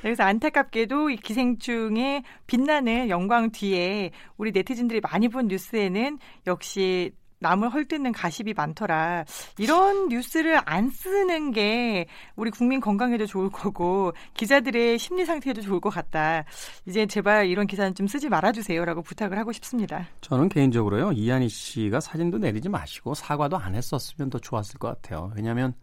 그래서 0.01 0.23
안타깝게도 0.23 1.11
이 1.11 1.17
기생충의 1.17 2.23
빛나는 2.47 3.09
영광 3.09 3.51
뒤에 3.51 4.11
우리 4.37 4.51
네티즌들이 4.51 4.99
많이 4.99 5.27
본 5.27 5.47
뉴스에는 5.47 6.17
역시 6.47 7.11
남을 7.41 7.73
헐뜯는 7.73 8.13
가십이 8.13 8.53
많더라. 8.53 9.25
이런 9.57 10.07
뉴스를 10.07 10.61
안 10.65 10.89
쓰는 10.89 11.51
게 11.51 12.05
우리 12.35 12.51
국민 12.51 12.79
건강에도 12.79 13.25
좋을 13.25 13.49
거고 13.49 14.13
기자들의 14.35 14.97
심리 14.97 15.25
상태에도 15.25 15.61
좋을 15.61 15.79
것 15.79 15.89
같다. 15.89 16.45
이제 16.85 17.05
제발 17.05 17.47
이런 17.47 17.67
기사는 17.67 17.93
좀 17.95 18.07
쓰지 18.07 18.29
말아주세요라고 18.29 19.01
부탁을 19.01 19.37
하고 19.37 19.51
싶습니다. 19.51 20.07
저는 20.21 20.49
개인적으로요 20.49 21.11
이한희 21.11 21.49
씨가 21.49 21.99
사진도 21.99 22.37
내리지 22.37 22.69
마시고 22.69 23.15
사과도 23.15 23.57
안 23.57 23.75
했었으면 23.75 24.29
더 24.29 24.39
좋았을 24.39 24.79
것 24.79 24.87
같아요. 24.87 25.31
왜냐하면 25.35 25.73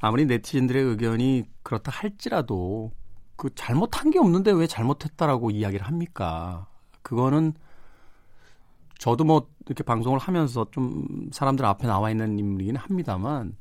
아무리 0.00 0.26
네티즌들의 0.26 0.82
의견이 0.82 1.44
그렇다 1.62 1.90
할지라도 1.90 2.92
그 3.36 3.48
잘못한 3.54 4.10
게 4.10 4.18
없는데 4.18 4.52
왜 4.52 4.66
잘못했다라고 4.66 5.50
이야기를 5.50 5.86
합니까? 5.86 6.66
그거는 7.02 7.54
저도 8.98 9.24
뭐 9.24 9.48
이렇게 9.66 9.82
방송을 9.82 10.18
하면서 10.18 10.66
좀 10.70 11.28
사람들 11.32 11.64
앞에 11.64 11.86
나와 11.86 12.10
있는 12.10 12.38
인물이긴 12.38 12.76
합니다만 12.76 13.56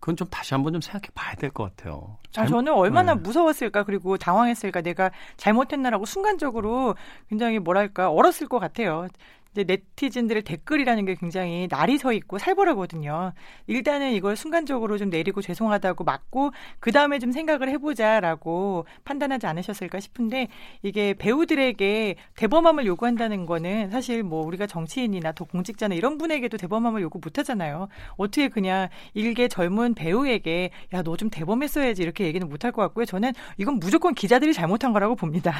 그건 0.00 0.16
좀 0.16 0.26
다시 0.28 0.52
한번 0.54 0.72
좀 0.72 0.80
생각해 0.80 1.08
봐야 1.14 1.34
될 1.36 1.50
것 1.50 1.64
같아요. 1.64 2.18
잘... 2.32 2.44
아, 2.44 2.48
저는 2.48 2.72
얼마나 2.72 3.14
네. 3.14 3.20
무서웠을까 3.20 3.84
그리고 3.84 4.16
당황했을까 4.16 4.80
내가 4.82 5.12
잘못했나라고 5.36 6.06
순간적으로 6.06 6.96
굉장히 7.28 7.60
뭐랄까 7.60 8.10
얼었을 8.10 8.48
것 8.48 8.58
같아요. 8.58 9.06
이제 9.52 9.64
네티즌들의 9.64 10.42
댓글이라는 10.42 11.04
게 11.04 11.14
굉장히 11.14 11.68
날이 11.70 11.98
서 11.98 12.12
있고 12.12 12.38
살벌하거든요. 12.38 13.32
일단은 13.66 14.12
이걸 14.12 14.34
순간적으로 14.36 14.98
좀 14.98 15.10
내리고 15.10 15.40
죄송하다고 15.42 16.04
맞고 16.04 16.50
그 16.80 16.90
다음에 16.90 17.18
좀 17.18 17.32
생각을 17.32 17.68
해보자라고 17.68 18.86
판단하지 19.04 19.46
않으셨을까 19.46 20.00
싶은데 20.00 20.48
이게 20.82 21.14
배우들에게 21.14 22.16
대범함을 22.36 22.86
요구한다는 22.86 23.46
거는 23.46 23.90
사실 23.90 24.22
뭐 24.22 24.44
우리가 24.44 24.66
정치인이나 24.66 25.32
더 25.32 25.44
공직자나 25.44 25.94
이런 25.94 26.18
분에게도 26.18 26.56
대범함을 26.56 27.02
요구 27.02 27.20
못하잖아요. 27.22 27.88
어떻게 28.16 28.48
그냥 28.48 28.88
일개 29.14 29.48
젊은 29.48 29.94
배우에게 29.94 30.70
야 30.92 31.02
너 31.02 31.12
좀 31.16 31.28
대범했어야지 31.30 32.02
이렇게 32.02 32.24
얘기는 32.24 32.48
못할 32.48 32.72
것 32.72 32.80
같고요. 32.82 33.04
저는 33.04 33.32
이건 33.58 33.78
무조건 33.78 34.14
기자들이 34.14 34.54
잘못한 34.54 34.92
거라고 34.94 35.14
봅니다. 35.14 35.52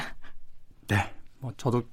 네, 0.87 0.95
뭐 1.39 1.53
저도 1.57 1.83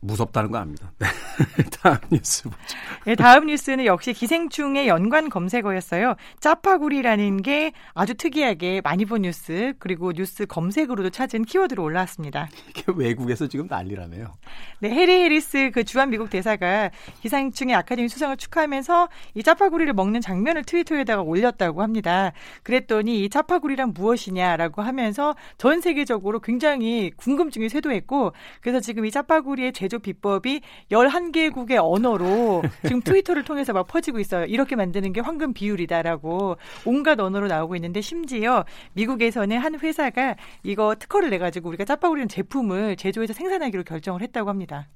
무섭다는 0.00 0.50
거 0.50 0.58
압니다. 0.58 0.92
네. 0.98 1.06
다음 1.82 1.98
뉴스 2.10 2.44
보죠. 2.44 2.56
네, 3.04 3.14
다음 3.14 3.46
뉴스는 3.46 3.84
역시 3.84 4.12
기생충의 4.12 4.88
연관 4.88 5.28
검색어였어요. 5.28 6.14
짜파구리라는 6.40 7.42
게 7.42 7.72
아주 7.94 8.14
특이하게 8.14 8.80
많이 8.82 9.04
본 9.04 9.22
뉴스 9.22 9.74
그리고 9.78 10.12
뉴스 10.12 10.46
검색으로도 10.46 11.10
찾은 11.10 11.44
키워드로 11.44 11.82
올라왔습니다. 11.82 12.48
이게 12.68 12.84
외국에서 12.94 13.46
지금 13.46 13.66
난리라네요. 13.68 14.32
네, 14.80 14.90
해리 14.90 15.22
해리스 15.22 15.70
그 15.72 15.84
주한 15.84 16.10
미국 16.10 16.30
대사가 16.30 16.90
기생충의 17.22 17.74
아카데미 17.74 18.08
수상을 18.08 18.36
축하하면서 18.36 19.08
이 19.34 19.42
짜파구리를 19.42 19.92
먹는 19.94 20.20
장면을 20.20 20.64
트위터에다가 20.64 21.22
올렸다고 21.22 21.82
합니다. 21.82 22.32
그랬더니 22.62 23.24
이 23.24 23.28
짜파구리란 23.28 23.94
무엇이냐라고 23.94 24.82
하면서 24.82 25.34
전 25.56 25.80
세계적으로 25.80 26.40
굉장히 26.40 27.10
궁금증이 27.16 27.68
쇄도했고 27.68 28.32
그래서 28.60 28.80
지금 28.80 29.04
이 29.04 29.10
짜파구리의 29.10 29.72
제 29.72 29.87
제조 29.88 29.98
비법이 29.98 30.60
11 30.90 31.32
개국의 31.32 31.78
언어로 31.78 32.62
지금 32.86 33.00
트위터를 33.00 33.42
통해서 33.44 33.72
막 33.72 33.86
퍼지고 33.86 34.20
있어요. 34.20 34.44
이렇게 34.44 34.76
만드는 34.76 35.14
게 35.14 35.20
황금 35.20 35.54
비율이다라고 35.54 36.58
온갖 36.84 37.18
언어로 37.18 37.48
나오고 37.48 37.74
있는데 37.76 38.02
심지어 38.02 38.66
미국에서는 38.92 39.56
한 39.56 39.80
회사가 39.80 40.36
이거 40.62 40.94
특허를 40.94 41.30
내 41.30 41.38
가지고 41.38 41.70
우리가 41.70 41.86
짜파구리는 41.86 42.28
제품을 42.28 42.96
제조해서 42.96 43.32
생산하기로 43.32 43.84
결정을 43.84 44.20
했다고 44.20 44.50
합니다. 44.50 44.88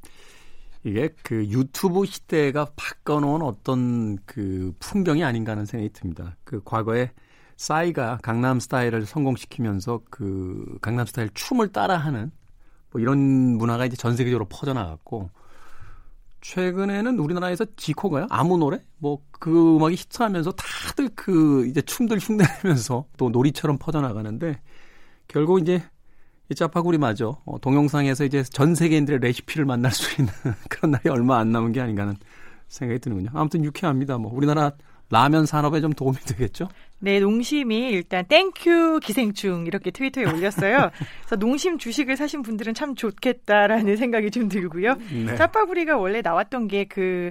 이게 0.85 1.09
그 1.23 1.47
유튜브 1.47 2.05
시대가 2.05 2.67
바꿔놓은 2.77 3.41
어떤 3.41 4.19
그 4.27 4.75
풍경이 4.79 5.25
아닌가 5.25 5.53
하는 5.53 5.65
생각이 5.65 5.91
듭니다. 5.95 6.37
그 6.45 6.61
과거에 6.63 7.13
싸이가 7.57 8.19
강남 8.23 8.61
스타일을 8.61 9.07
성공시키면서 9.07 10.03
그 10.11 10.79
강남 10.83 11.07
스타일 11.07 11.31
춤을 11.33 11.69
따라하는 11.69 12.31
뭐 12.93 13.01
이런 13.01 13.19
문화가 13.19 13.87
이제 13.87 13.97
전 13.97 14.17
세계적으로 14.17 14.47
퍼져나갔고 14.49 15.31
최근에는 16.41 17.19
우리나라에서 17.19 17.65
지코가요? 17.77 18.27
아무 18.31 18.59
노래? 18.59 18.83
뭐 18.99 19.21
그 19.43 19.75
음악이 19.77 19.97
히트하면서 19.97 20.53
다들 20.53 21.11
그 21.17 21.67
이제 21.67 21.83
춤들 21.83 22.19
흉내내면서 22.21 23.07
또 23.17 23.29
놀이처럼 23.29 23.77
퍼져나가는데 23.77 24.61
결국 25.27 25.61
이제 25.61 25.83
이 26.49 26.55
짜파구리 26.55 26.99
마저 26.99 27.43
어, 27.45 27.59
동영상에서 27.61 28.25
이제 28.25 28.45
전 28.45 28.77
세계인들의 28.77 29.19
레시피를 29.19 29.65
만날 29.65 29.91
수 29.91 30.13
있는 30.21 30.33
그런 30.71 30.93
날이 30.93 31.09
얼마 31.09 31.39
안 31.39 31.51
남은 31.51 31.73
게 31.73 31.81
아닌가 31.81 32.03
하는 32.03 32.15
생각이 32.69 33.01
드는군요. 33.01 33.31
아무튼 33.35 33.65
유쾌합니다. 33.65 34.19
뭐 34.19 34.33
우리나라 34.33 34.71
라면 35.11 35.45
산업에 35.45 35.81
좀 35.81 35.93
도움이 35.93 36.19
되겠죠? 36.25 36.69
네, 37.03 37.19
농심이 37.19 37.91
일단 37.91 38.25
thank 38.27 38.73
you 38.73 39.01
기생충 39.03 39.67
이렇게 39.67 39.91
트위터에 39.91 40.25
올렸어요. 40.25 40.91
그래서 41.21 41.37
농심 41.37 41.79
주식을 41.79 42.17
사신 42.17 42.43
분들은 42.43 42.75
참 42.75 42.95
좋겠다라는 42.95 43.97
생각이 43.97 44.31
좀 44.31 44.49
들고요. 44.49 44.95
네. 45.27 45.37
짜파구리가 45.37 45.97
원래 45.97 46.23
나왔던 46.23 46.69
게 46.69 46.87
그 46.93 47.31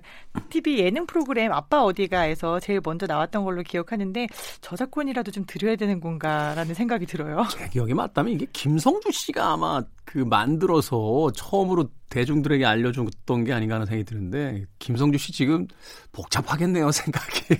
TV 0.49 0.79
예능 0.79 1.05
프로그램 1.05 1.51
아빠 1.51 1.83
어디가에서 1.83 2.59
제일 2.59 2.81
먼저 2.83 3.05
나왔던 3.05 3.43
걸로 3.43 3.61
기억하는데 3.61 4.27
저작권이라도 4.61 5.31
좀 5.31 5.45
드려야 5.45 5.75
되는 5.75 5.99
건가라는 5.99 6.73
생각이 6.73 7.05
들어요. 7.05 7.45
제 7.51 7.67
기억이 7.69 7.93
맞다면 7.93 8.33
이게 8.33 8.47
김성주 8.51 9.11
씨가 9.11 9.53
아마 9.53 9.83
그 10.03 10.17
만들어서 10.17 11.31
처음으로 11.35 11.89
대중들에게 12.09 12.65
알려줬던 12.65 13.45
게 13.45 13.53
아닌가 13.53 13.75
하는 13.75 13.85
생각이 13.85 14.03
드는데 14.03 14.65
김성주 14.79 15.17
씨 15.17 15.31
지금 15.31 15.67
복잡하겠네요 16.11 16.91
생각이. 16.91 17.55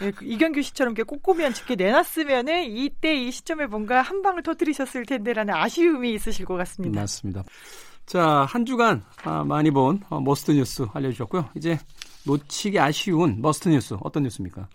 네, 0.00 0.10
그 0.10 0.24
이경규 0.24 0.62
씨처럼 0.62 0.94
꼼꼼히 1.04 1.42
한 1.42 1.52
집게 1.54 1.74
내놨으면은 1.76 2.64
이때 2.64 3.14
이 3.14 3.30
시점에 3.30 3.66
뭔가 3.66 4.02
한 4.02 4.22
방을 4.22 4.42
터뜨리셨을 4.42 5.06
텐데라는 5.06 5.54
아쉬움이 5.54 6.12
있으실 6.14 6.44
것 6.46 6.54
같습니다. 6.56 7.00
맞습니다. 7.00 7.42
자, 8.06 8.46
한 8.48 8.66
주간 8.66 9.02
아, 9.24 9.44
많이 9.44 9.70
본 9.70 10.00
어, 10.10 10.20
must 10.20 10.52
뉴스 10.52 10.86
알려주셨고요. 10.92 11.48
이제 11.54 11.78
놓치기 12.26 12.78
아쉬운 12.78 13.40
must 13.40 13.68
뉴스 13.68 13.96
어떤 14.00 14.24
뉴스입니까? 14.24 14.68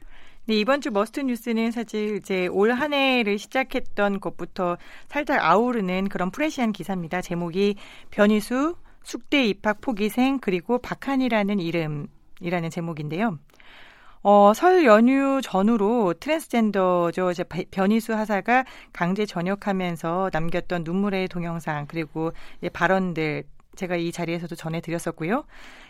네, 0.46 0.56
이번 0.56 0.82
주 0.82 0.90
must 0.90 1.20
뉴스는 1.20 1.70
사실 1.72 2.16
이제 2.18 2.48
올 2.48 2.72
한 2.72 2.92
해를 2.94 3.38
시작했던 3.38 4.20
것부터 4.20 4.78
살짝 5.08 5.44
아우르는 5.44 6.10
그런 6.10 6.32
fresh한 6.32 6.72
기사입니다. 6.72 7.22
제목이 7.22 7.76
변희수 8.10 8.76
숙대 9.04 9.46
입학 9.46 9.80
포기생 9.82 10.40
그리고 10.40 10.80
박한희라는 10.80 11.60
이름이라는 11.60 12.70
제목인데요. 12.72 13.38
어, 14.22 14.54
설 14.54 14.86
연휴 14.86 15.42
전후로 15.42 16.16
트랜스젠더죠. 16.20 17.32
이제 17.32 17.44
변희수 17.72 18.14
하사가 18.14 18.66
강제 18.92 19.26
전역하면서 19.26 20.32
남겼던 20.34 20.84
눈물의 20.84 21.30
동영상 21.30 21.86
그리고 21.88 22.34
발언들 22.74 23.44
제가 23.76 23.96
이 23.96 24.12
자리에서도 24.12 24.54
전해드렸었고요. 24.56 25.46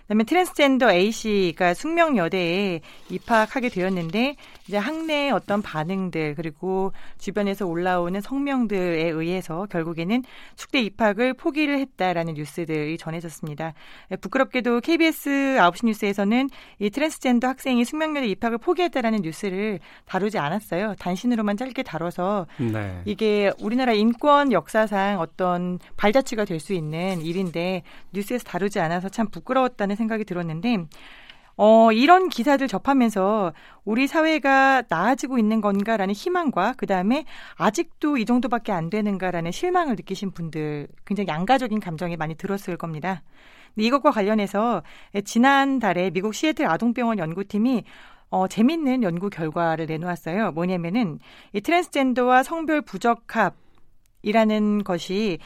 그다음에 0.10 0.24
트랜스젠더 0.24 0.92
A 0.92 1.12
씨가 1.12 1.76
숙명여대에 1.76 2.82
입학하게 3.10 3.70
되었는데 3.70 4.36
이제 4.68 4.78
학내의 4.78 5.32
어떤 5.32 5.62
반응들 5.62 6.36
그리고 6.36 6.94
주변에서 7.20 7.68
올라오는 7.68 8.20
성명들에 8.20 9.10
의해서 9.10 9.68
결국에는 9.70 10.24
숙대 10.56 10.82
입학을 10.82 11.34
포기를 11.36 11.80
했다라는 11.80 12.34
뉴스들이 12.34 12.98
전해졌습니다. 12.98 13.74
부끄럽게도 14.22 14.82
KBS 14.82 15.58
9시 15.60 15.86
뉴스에서는 15.86 16.50
이 16.80 16.90
트랜스젠더 16.90 17.48
학생이 17.48 17.86
숙명여대 17.86 18.28
입학을 18.28 18.58
포기했다라는 18.58 19.22
뉴스를 19.22 19.80
다루지 20.06 20.40
않았어요. 20.40 20.96
단신으로만 21.00 21.56
짧게 21.56 21.84
다뤄서 21.84 22.48
네. 22.58 23.02
이게 23.06 23.52
우리나라 23.60 23.94
인권 23.94 24.52
역사상 24.52 25.20
어떤 25.20 25.80
발자취가 25.98 26.46
될 26.46 26.60
수 26.60 26.74
있는 26.74 27.22
일인데 27.22 27.84
뉴스에서 28.12 28.44
다루지 28.44 28.82
않아서 28.82 29.08
참 29.08 29.30
부끄러웠다는 29.30 29.96
생각이 30.00 30.26
들었는데 30.26 30.88
어, 31.62 31.92
이런 31.92 32.30
기사들 32.30 32.70
접하면서 32.70 33.52
우리 33.84 34.08
사회가 34.08 34.84
나아지고 34.88 35.38
있는 35.38 35.60
건가라는 35.60 36.14
희망과 36.14 36.76
그 36.78 36.86
다음에 36.86 37.26
아직도 37.56 38.18
이 38.18 38.24
정도밖에 38.24 38.72
안 38.72 38.90
되는가라는 38.90 39.52
실망을 39.52 39.98
느끼신 39.98 40.32
분들 40.32 40.88
굉장히 41.06 41.28
양가적인 41.28 41.82
감정이 41.82 42.16
많이 42.16 42.36
들었을 42.36 42.78
겁니다. 42.78 43.24
이것과 43.76 44.12
관련해서 44.12 44.84
지난달에 45.26 46.12
미국 46.12 46.34
시애틀 46.34 46.66
아동병원 46.66 47.20
연구팀이 47.20 47.84
어, 48.30 48.48
재밌는 48.48 49.04
연구 49.04 49.30
결과를 49.30 49.86
내놓았어요. 49.88 50.52
뭐냐면은 50.54 51.20
이 51.52 51.60
트랜스젠더와 51.60 52.44
성별 52.44 52.82
부적합 52.82 53.56
이라는 54.22 54.84
것이 54.86 55.40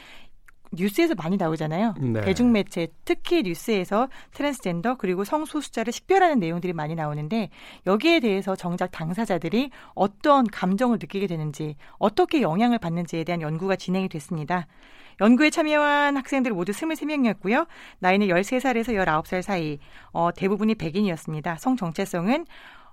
뉴스에서 0.76 1.14
많이 1.14 1.36
나오잖아요. 1.36 1.94
네. 2.00 2.20
대중매체 2.20 2.88
특히 3.04 3.42
뉴스에서 3.42 4.08
트랜스젠더 4.32 4.96
그리고 4.96 5.24
성소수자를 5.24 5.92
식별하는 5.92 6.38
내용들이 6.38 6.72
많이 6.72 6.94
나오는데 6.94 7.50
여기에 7.86 8.20
대해서 8.20 8.56
정작 8.56 8.90
당사자들이 8.90 9.70
어떤 9.94 10.46
감정을 10.46 10.98
느끼게 11.00 11.26
되는지 11.26 11.76
어떻게 11.98 12.42
영향을 12.42 12.78
받는지에 12.78 13.24
대한 13.24 13.40
연구가 13.40 13.76
진행이 13.76 14.08
됐습니다. 14.08 14.66
연구에 15.20 15.50
참여한 15.50 16.16
학생들 16.16 16.52
모두 16.52 16.72
23명이었고요. 16.72 17.66
나이는 18.00 18.26
13살에서 18.28 18.94
19살 18.94 19.42
사이, 19.42 19.78
어, 20.12 20.30
대부분이 20.34 20.74
백인이었습니다. 20.74 21.56
성 21.58 21.76
정체성은 21.76 22.46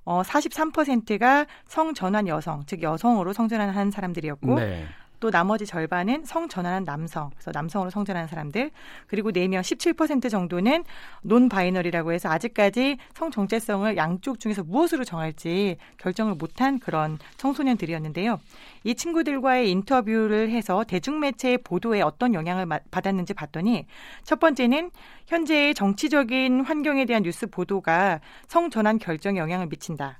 어, 0.04 0.22
43%가 0.24 1.46
성전환 1.68 2.28
여성, 2.28 2.64
즉 2.66 2.82
여성으로 2.82 3.34
성전환한 3.34 3.92
사람들이었고 3.92 4.56
네. 4.56 4.86
또 5.22 5.30
나머지 5.30 5.66
절반은 5.66 6.26
성전환한 6.26 6.84
남성, 6.84 7.30
그래서 7.36 7.52
남성으로 7.54 7.92
성전하는 7.92 8.28
사람들, 8.28 8.72
그리고 9.08 9.32
4명 9.32 9.62
17% 9.62 10.30
정도는 10.30 10.84
논 11.22 11.48
바이너리라고 11.48 12.12
해서 12.12 12.28
아직까지 12.30 12.98
성 13.14 13.32
정체성을 13.32 13.96
양쪽 13.96 14.40
중에서 14.40 14.64
무엇으로 14.64 15.06
정할지 15.06 15.78
결정을 15.98 16.34
못한 16.34 16.80
그런 16.80 17.20
청소년들이었는데요. 17.38 18.40
이 18.84 18.96
친구들과의 18.96 19.70
인터뷰를 19.70 20.50
해서 20.50 20.84
대중매체의 20.84 21.60
보도에 21.60 22.02
어떤 22.02 22.34
영향을 22.34 22.68
받았는지 22.90 23.36
봤더니 23.36 23.86
첫 24.24 24.40
번째는 24.40 24.90
현재의 25.28 25.76
정치적인 25.76 26.66
환경에 26.66 27.06
대한 27.06 27.22
뉴스 27.22 27.46
보도가 27.46 28.22
성전환 28.48 28.98
결정에 28.98 29.40
영향을 29.40 29.68
미친다. 29.68 30.20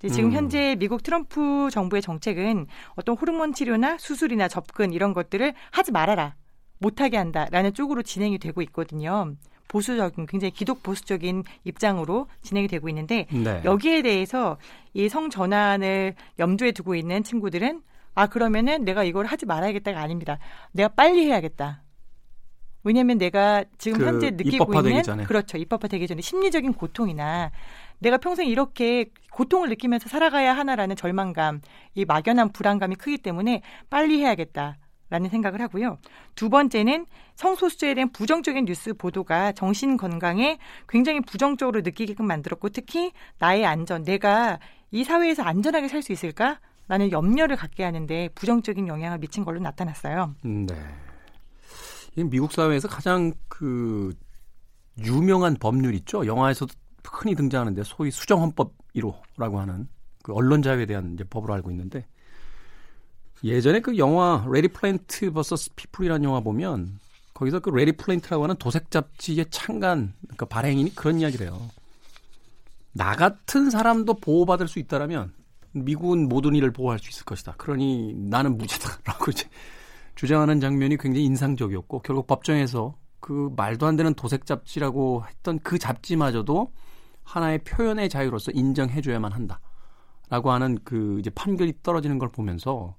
지금 0.00 0.26
음. 0.30 0.32
현재 0.32 0.76
미국 0.78 1.02
트럼프 1.02 1.68
정부의 1.72 2.02
정책은 2.02 2.66
어떤 2.94 3.16
호르몬 3.16 3.52
치료나 3.52 3.98
수술이나 3.98 4.46
접근 4.48 4.92
이런 4.92 5.12
것들을 5.12 5.52
하지 5.70 5.90
말아라. 5.92 6.34
못하게 6.78 7.16
한다라는 7.16 7.74
쪽으로 7.74 8.02
진행이 8.02 8.38
되고 8.38 8.62
있거든요. 8.62 9.34
보수적인 9.66 10.26
굉장히 10.26 10.52
기독 10.52 10.82
보수적인 10.82 11.42
입장으로 11.64 12.28
진행이 12.42 12.68
되고 12.68 12.88
있는데 12.88 13.26
네. 13.30 13.60
여기에 13.64 14.02
대해서 14.02 14.56
이 14.94 15.08
성 15.08 15.28
전환을 15.28 16.14
염두에 16.38 16.72
두고 16.72 16.94
있는 16.94 17.22
친구들은 17.24 17.82
아 18.14 18.26
그러면은 18.28 18.84
내가 18.84 19.04
이걸 19.04 19.26
하지 19.26 19.44
말아야겠다가 19.46 20.00
아닙니다. 20.00 20.38
내가 20.72 20.88
빨리 20.88 21.26
해야겠다. 21.26 21.82
왜냐하면 22.84 23.18
내가 23.18 23.64
지금 23.76 23.98
그 23.98 24.06
현재 24.06 24.30
느끼고 24.30 24.72
있는 24.74 25.02
전에. 25.02 25.24
그렇죠 25.24 25.58
입법화 25.58 25.88
되기 25.88 26.06
전에 26.06 26.22
심리적인 26.22 26.72
고통이나 26.72 27.50
내가 27.98 28.18
평생 28.18 28.46
이렇게 28.46 29.06
고통을 29.32 29.68
느끼면서 29.68 30.08
살아가야 30.08 30.56
하나라는 30.56 30.96
절망감, 30.96 31.60
이 31.94 32.04
막연한 32.04 32.52
불안감이 32.52 32.96
크기 32.96 33.18
때문에 33.18 33.62
빨리 33.90 34.18
해야겠다. 34.20 34.76
라는 35.10 35.30
생각을 35.30 35.62
하고요. 35.62 35.96
두 36.34 36.50
번째는 36.50 37.06
성소수자에 37.34 37.94
대한 37.94 38.12
부정적인 38.12 38.66
뉴스 38.66 38.92
보도가 38.92 39.52
정신 39.52 39.96
건강에 39.96 40.58
굉장히 40.86 41.20
부정적으로 41.20 41.80
느끼게끔 41.80 42.26
만들었고 42.26 42.68
특히 42.68 43.12
나의 43.38 43.64
안전, 43.64 44.02
내가 44.04 44.58
이 44.90 45.04
사회에서 45.04 45.44
안전하게 45.44 45.88
살 45.88 46.02
수 46.02 46.12
있을까? 46.12 46.60
라는 46.88 47.10
염려를 47.10 47.56
갖게 47.56 47.84
하는데 47.84 48.28
부정적인 48.34 48.86
영향을 48.86 49.16
미친 49.16 49.46
걸로 49.46 49.60
나타났어요. 49.60 50.34
네. 50.42 50.74
미국 52.24 52.52
사회에서 52.52 52.88
가장 52.88 53.32
그 53.48 54.14
유명한 54.98 55.56
법률 55.58 55.94
있죠. 55.94 56.26
영화에서도 56.26 56.74
흔히 57.12 57.34
등장하는데 57.34 57.82
소위 57.84 58.10
수정헌법 58.10 58.72
1호라고 58.94 59.56
하는 59.56 59.88
그 60.22 60.32
언론 60.32 60.62
자유에 60.62 60.86
대한 60.86 61.14
이제 61.14 61.24
법으로 61.24 61.54
알고 61.54 61.70
있는데 61.70 62.06
예전에 63.44 63.80
그 63.80 63.98
영화 63.98 64.44
래리 64.50 64.68
플린트 64.68 65.32
versus 65.32 65.74
people이라는 65.74 66.24
영화 66.24 66.40
보면 66.40 66.98
거기서 67.34 67.60
그 67.60 67.70
래리 67.70 67.92
플린트라고 67.92 68.42
하는 68.42 68.56
도색 68.56 68.90
잡지의 68.90 69.46
창간 69.50 70.12
그 70.36 70.44
발행인이 70.44 70.94
그런 70.94 71.20
이야기를 71.20 71.46
해요. 71.46 71.70
나 72.92 73.14
같은 73.14 73.70
사람도 73.70 74.14
보호받을 74.14 74.66
수 74.66 74.80
있다라면 74.80 75.32
미국은 75.72 76.28
모든 76.28 76.54
이를 76.56 76.72
보호할 76.72 76.98
수 76.98 77.10
있을 77.10 77.24
것이다. 77.24 77.54
그러니 77.56 78.14
나는 78.14 78.58
무죄다라고 78.58 79.30
이제 79.30 79.48
주장하는 80.16 80.58
장면이 80.58 80.96
굉장히 80.96 81.26
인상적이었고 81.26 82.00
결국 82.00 82.26
법정에서 82.26 82.96
그 83.20 83.52
말도 83.56 83.86
안 83.86 83.94
되는 83.96 84.14
도색 84.14 84.46
잡지라고 84.46 85.24
했던 85.28 85.60
그 85.60 85.78
잡지마저도 85.78 86.72
하나의 87.28 87.58
표현의 87.58 88.08
자유로서 88.08 88.52
인정해줘야만 88.52 89.32
한다라고 89.32 90.50
하는 90.50 90.78
그 90.84 91.18
이제 91.20 91.30
판결이 91.30 91.74
떨어지는 91.82 92.18
걸 92.18 92.30
보면서 92.30 92.96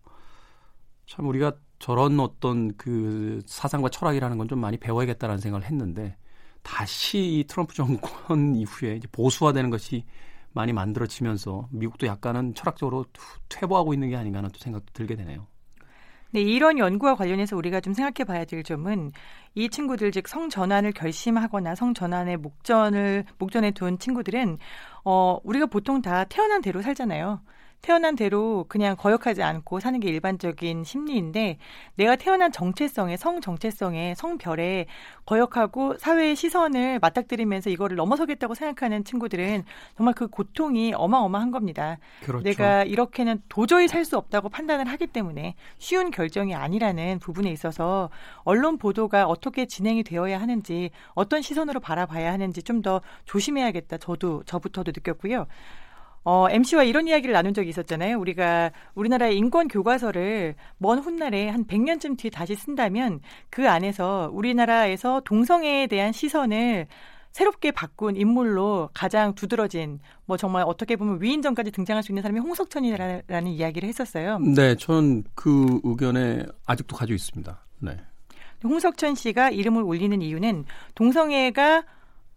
참 1.08 1.28
우리가 1.28 1.54
저런 1.80 2.20
어떤 2.20 2.76
그 2.78 3.42
사상과 3.46 3.90
철학이라는 3.90 4.38
건 4.38 4.48
좀 4.48 4.60
많이 4.60 4.78
배워야겠다라는 4.78 5.40
생각을 5.40 5.66
했는데 5.66 6.16
다시 6.62 7.40
이 7.40 7.44
트럼프 7.48 7.74
정권 7.74 8.54
이후에 8.56 8.96
이제 8.98 9.08
보수화되는 9.12 9.70
것이 9.70 10.06
많이 10.52 10.74
만들어지면서 10.74 11.70
미국도 11.72 12.08
약간은 12.08 12.54
철학적으로 12.56 13.06
퇴보하고 13.50 13.94
있는 13.94 14.10
게 14.10 14.16
아닌가 14.16 14.40
하는 14.40 14.50
또 14.52 14.60
생각도 14.60 14.88
들게 14.94 15.16
되네요. 15.16 15.48
네, 16.32 16.42
이런 16.42 16.78
연구와 16.78 17.16
관련해서 17.16 17.56
우리가 17.58 17.82
좀 17.82 17.94
생각해 17.94 18.24
봐야 18.26 18.46
될 18.46 18.64
점은 18.64 19.12
이 19.56 19.68
친구들 19.70 20.12
즉 20.12 20.28
성전환을 20.28 20.92
결심하거나 20.92 21.74
성전환의 21.76 22.38
목전을 22.38 23.26
목전에 23.40 23.72
둔 23.72 23.98
친구들은 23.98 24.60
어 25.06 25.40
우리가 25.44 25.66
보통 25.66 26.02
다 26.04 26.26
태어난 26.26 26.62
대로 26.62 26.82
살잖아요. 26.84 27.42
태어난 27.82 28.16
대로 28.16 28.66
그냥 28.68 28.96
거역하지 28.98 29.42
않고 29.42 29.80
사는 29.80 30.00
게 30.00 30.10
일반적인 30.10 30.84
심리인데 30.84 31.58
내가 31.96 32.16
태어난 32.18 32.52
정체성에 32.52 33.16
성 33.18 33.40
정체성에 33.42 34.16
성별에 34.16 34.86
거역하고 35.26 35.98
사회의 35.98 36.36
시선을 36.36 37.00
맞닥뜨리면서 37.00 37.70
이거를 37.70 37.96
넘어서겠다고 37.96 38.54
생각하는 38.54 39.04
친구들은 39.06 39.64
정말 39.96 40.14
그 40.14 40.28
고통이 40.28 40.94
어마어마한 40.94 41.52
겁니다. 41.52 42.00
그렇죠. 42.22 42.44
내가 42.44 42.84
이렇게는 42.84 43.42
도저히 43.50 43.88
살 43.88 44.00
수 44.06 44.18
없다고 44.18 44.50
판단을 44.50 44.88
하기 44.88 45.08
때문에 45.08 45.56
쉬운 45.78 46.10
결정이 46.10 46.56
아니라는 46.56 47.20
부분에 47.20 47.52
있어서 47.52 48.10
언론 48.44 48.78
보도가 48.78 49.26
어떻게 49.28 49.66
진행이 49.68 50.04
되어야 50.04 50.40
하는지 50.42 50.90
어떤 51.14 51.42
시선으로 51.42 51.80
바라봐야 51.80 52.32
하는지 52.32 52.64
좀 52.64 52.80
더 52.82 53.02
조심해야겠다. 53.26 53.98
저도 53.98 54.44
저부터도 54.46 54.94
느꼈고요. 54.96 55.48
어, 56.32 56.48
MC와 56.48 56.84
이런 56.84 57.08
이야기를 57.08 57.34
나눈 57.34 57.56
적이 57.56 57.70
있었잖아요. 57.70 58.20
우리가 58.20 58.70
우리나라의 58.94 59.36
인권 59.36 59.68
교과서를 59.68 60.54
먼 60.78 61.00
훗날에 61.00 61.50
한 61.50 61.66
100년쯤 61.66 62.20
뒤에 62.20 62.30
다시 62.30 62.54
쓴다면 62.54 63.22
그 63.50 63.68
안에서 63.68 64.30
우리나라에서 64.32 65.24
동성애에 65.26 65.88
대한 65.88 66.12
시선을 66.12 66.86
새롭게 67.32 67.72
바꾼 67.72 68.16
인물로 68.16 68.92
가장 68.94 69.34
두드러진 69.34 70.00
뭐 70.26 70.38
정말 70.38 70.66
어떻게 70.68 70.96
보면 70.96 71.20
위인전까지 71.20 71.72
등장할 71.72 72.04
수 72.04 72.12
있는 72.12 72.22
사람이 72.22 72.40
홍석천이라는 72.42 73.48
이야기를 73.48 73.90
했었어요. 73.90 74.38
네, 74.38 74.76
저는 74.76 75.24
그 75.34 75.80
의견에 75.84 76.46
아직도 76.68 76.96
가지고 76.96 77.16
있습니다. 77.16 77.60
네. 77.80 77.98
홍석천 78.64 79.16
씨가 79.16 79.50
이름을 79.50 79.82
올리는 79.82 80.22
이유는 80.22 80.66
동성애가 80.94 81.86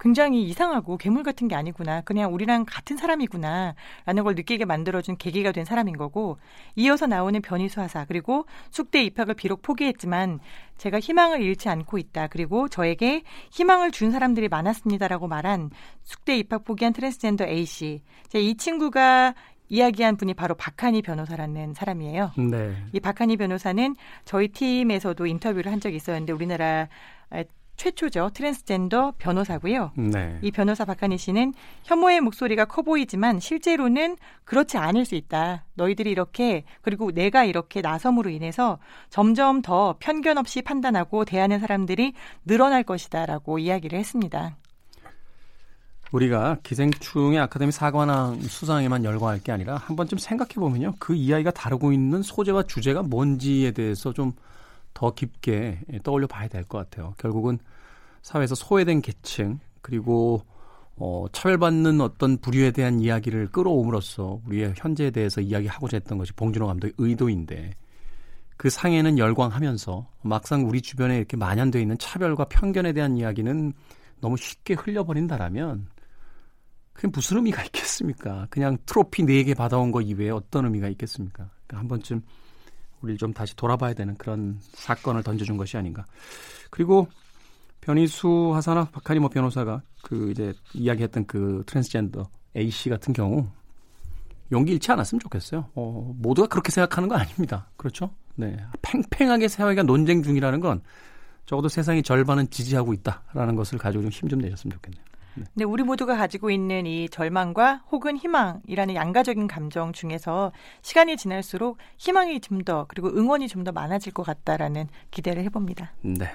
굉장히 0.03 0.43
이상하고 0.43 0.97
괴물 0.97 1.23
같은 1.23 1.47
게 1.47 1.55
아니구나. 1.55 2.01
그냥 2.01 2.35
우리랑 2.35 2.65
같은 2.67 2.97
사람이구나. 2.97 3.77
라는 4.05 4.25
걸 4.25 4.35
느끼게 4.35 4.65
만들어준 4.65 5.17
계기가 5.17 5.53
된 5.53 5.65
사람인 5.65 5.97
거고, 5.97 6.39
이어서 6.75 7.07
나오는 7.07 7.41
변희수 7.41 7.81
하사, 7.81 8.05
그리고 8.07 8.45
숙대 8.73 9.05
입학을 9.05 9.35
비록 9.35 9.63
포기했지만, 9.63 10.41
제가 10.77 10.99
희망을 10.99 11.41
잃지 11.41 11.69
않고 11.69 11.99
있다. 11.99 12.27
그리고 12.27 12.69
저에게 12.69 13.23
희망을 13.53 13.93
준 13.93 14.11
사람들이 14.11 14.49
많았습니다라고 14.49 15.29
말한 15.29 15.71
숙대 16.03 16.37
입학 16.37 16.65
포기한 16.65 16.93
트랜스젠더 16.93 17.47
A씨. 17.47 18.03
이 18.35 18.57
친구가 18.57 19.35
이야기한 19.69 20.17
분이 20.17 20.35
바로 20.35 20.57
박한희 20.57 21.03
변호사라는 21.03 21.75
사람이에요. 21.75 22.33
네. 22.51 22.75
이 22.93 22.99
박한희 22.99 23.37
변호사는 23.37 23.95
저희 24.25 24.49
팀에서도 24.49 25.25
인터뷰를 25.25 25.71
한 25.71 25.79
적이 25.79 25.97
있었는데 25.97 26.33
우리나라 26.33 26.89
최초죠. 27.77 28.31
트랜스젠더 28.35 29.15
변호사고요. 29.19 29.93
네. 29.97 30.39
이 30.43 30.51
변호사 30.51 30.85
박한희 30.85 31.19
씨는 31.19 31.53
혐오의 31.85 32.21
목소리가 32.21 32.67
커 32.67 32.83
보이지만 32.83 33.41
실제로는 33.41 34.17
그렇지 34.45 34.77
않을 34.79 35.05
수 35.05 35.15
있다. 35.15 35.65
너희들이 35.75 36.11
이렇게 36.11 36.65
그리고 36.81 37.11
내가 37.11 37.45
이렇게 37.45 37.81
나섬으로 37.81 38.31
인해서 38.31 38.79
점점 39.11 39.63
더 39.63 39.97
편견 39.99 40.39
없이 40.39 40.63
판단하고 40.63 41.25
대하는 41.25 41.59
사람들이 41.59 42.13
늘어날 42.45 42.83
것이다라고 42.83 43.59
이야기를 43.59 43.99
했습니다. 43.99 44.57
우리가 46.13 46.59
기생충의 46.63 47.41
아카데미 47.41 47.73
사관왕 47.73 48.43
수상에만 48.43 49.03
열광할 49.03 49.41
게 49.43 49.51
아니라 49.51 49.77
한 49.77 49.97
번쯤 49.97 50.19
생각해 50.19 50.55
보면요. 50.57 50.95
그 50.99 51.15
이야기가 51.15 51.53
다루고 51.53 51.93
있는 51.93 52.23
소재와 52.23 52.65
주제가 52.65 53.03
뭔지에 53.03 53.71
대해서 53.71 54.13
좀 54.13 54.33
더 54.95 55.13
깊게 55.13 55.81
떠올려 56.03 56.27
봐야 56.27 56.49
될 56.49 56.65
것 56.65 56.79
같아요. 56.79 57.15
결국은 57.19 57.59
사회에서 58.23 58.55
소외된 58.55 59.03
계층 59.03 59.59
그리고 59.81 60.43
어, 60.97 61.27
차별받는 61.33 62.01
어떤 62.01 62.39
부류에 62.39 62.71
대한 62.71 63.01
이야기를 63.01 63.49
끌어옴으로써 63.49 64.41
우리의 64.47 64.75
현재에 64.77 65.11
대해서 65.11 65.41
이야기하고자 65.41 65.97
했던 65.97 66.19
것이 66.19 66.33
봉준호 66.35 66.67
감독의 66.67 66.93
의도인데 66.99 67.73
그 68.57 68.71
상에는 68.71 69.19
열광하면서 69.19 70.09
막상 70.23 70.69
우리 70.69 70.83
주변에 70.83 71.17
이렇게 71.17 71.37
만연되어 71.37 71.81
있는 71.81 71.99
차별과 71.99 72.45
편견에 72.45 72.93
대한 72.93 73.17
이야기는 73.17 73.73
너무 74.21 74.37
쉽게 74.37 74.75
흘려버린다라면 74.75 75.89
그게 76.93 77.09
무슨 77.09 77.39
의미가 77.39 77.65
있겠습니까? 77.65 78.47
그냥 78.51 78.77
트로피 78.87 79.25
4개 79.25 79.57
받아온 79.57 79.91
거 79.91 80.01
이외에 80.01 80.31
어떤 80.31 80.67
의미가 80.67 80.89
있겠습니까? 80.91 81.49
그러니까 81.67 81.79
한 81.79 81.89
번쯤 81.89 82.23
우리를 83.03 83.19
좀 83.19 83.33
다시 83.33 83.55
돌아봐야 83.57 83.95
되는 83.95 84.15
그런 84.17 84.59
사건을 84.73 85.23
던져준 85.23 85.57
것이 85.57 85.77
아닌가. 85.77 86.05
그리고 86.71 87.09
변희수 87.81 88.53
하사나 88.55 88.85
박하니 88.87 89.21
뭐 89.21 89.29
변호사가 89.29 89.83
그 90.03 90.31
이제 90.31 90.55
이야기했던 90.73 91.27
그 91.27 91.63
트랜스젠더 91.67 92.29
A 92.57 92.71
씨 92.71 92.89
같은 92.89 93.13
경우 93.13 93.49
용기 94.53 94.73
잃지 94.73 94.93
않았으면 94.93 95.21
좋겠어요. 95.21 95.69
어, 95.75 96.15
모두가 96.17 96.49
그렇게 96.49 96.71
생각하는 96.71 97.09
거 97.09 97.17
아닙니다. 97.17 97.69
그렇죠? 97.77 98.11
네. 98.35 98.57
팽팽하게 98.83 99.49
사회가 99.49 99.83
논쟁 99.83 100.23
중이라는 100.23 100.61
건 100.61 100.83
적어도 101.47 101.69
세상의 101.69 102.03
절반은 102.03 102.51
지지하고 102.51 102.93
있다라는 102.93 103.57
것을 103.57 103.79
가지고 103.79 104.03
좀 104.03 104.11
힘좀 104.11 104.39
내셨으면 104.41 104.77
좋겠네요. 104.77 105.05
네. 105.35 105.45
네, 105.55 105.65
우리 105.65 105.83
모두가 105.83 106.17
가지고 106.17 106.51
있는 106.51 106.87
이 106.87 107.09
절망과 107.09 107.85
혹은 107.91 108.17
희망이라는 108.17 108.95
양가적인 108.95 109.47
감정 109.49 109.93
중에서 109.93 110.53
시간이 110.83 111.17
지날수록 111.17 111.79
희망이 111.99 112.41
좀 112.41 112.63
더 112.65 112.87
그리고 112.89 113.09
응원이 113.09 113.49
좀 113.49 113.65
더 113.65 113.73
많아질 113.73 114.13
것 114.13 114.23
같다라는 114.25 114.89
기대를 115.11 115.43
해봅니다. 115.45 115.93
네. 116.03 116.31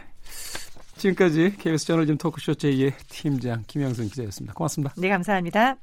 지금까지 0.98 1.56
KBS 1.58 1.86
저널즘 1.86 2.18
토크쇼 2.18 2.54
제2의 2.54 2.94
팀장 3.08 3.64
김영순 3.68 4.08
기자였습니다. 4.10 4.54
고맙습니다. 4.54 4.94
네, 4.98 5.10
감사합니다. 5.10 5.76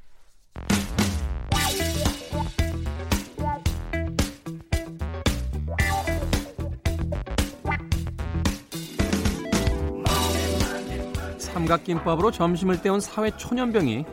삼각김밥으로 11.64 12.30
점심을 12.30 12.82
때운 12.82 13.00
사회 13.00 13.30
초년병이 13.30 14.04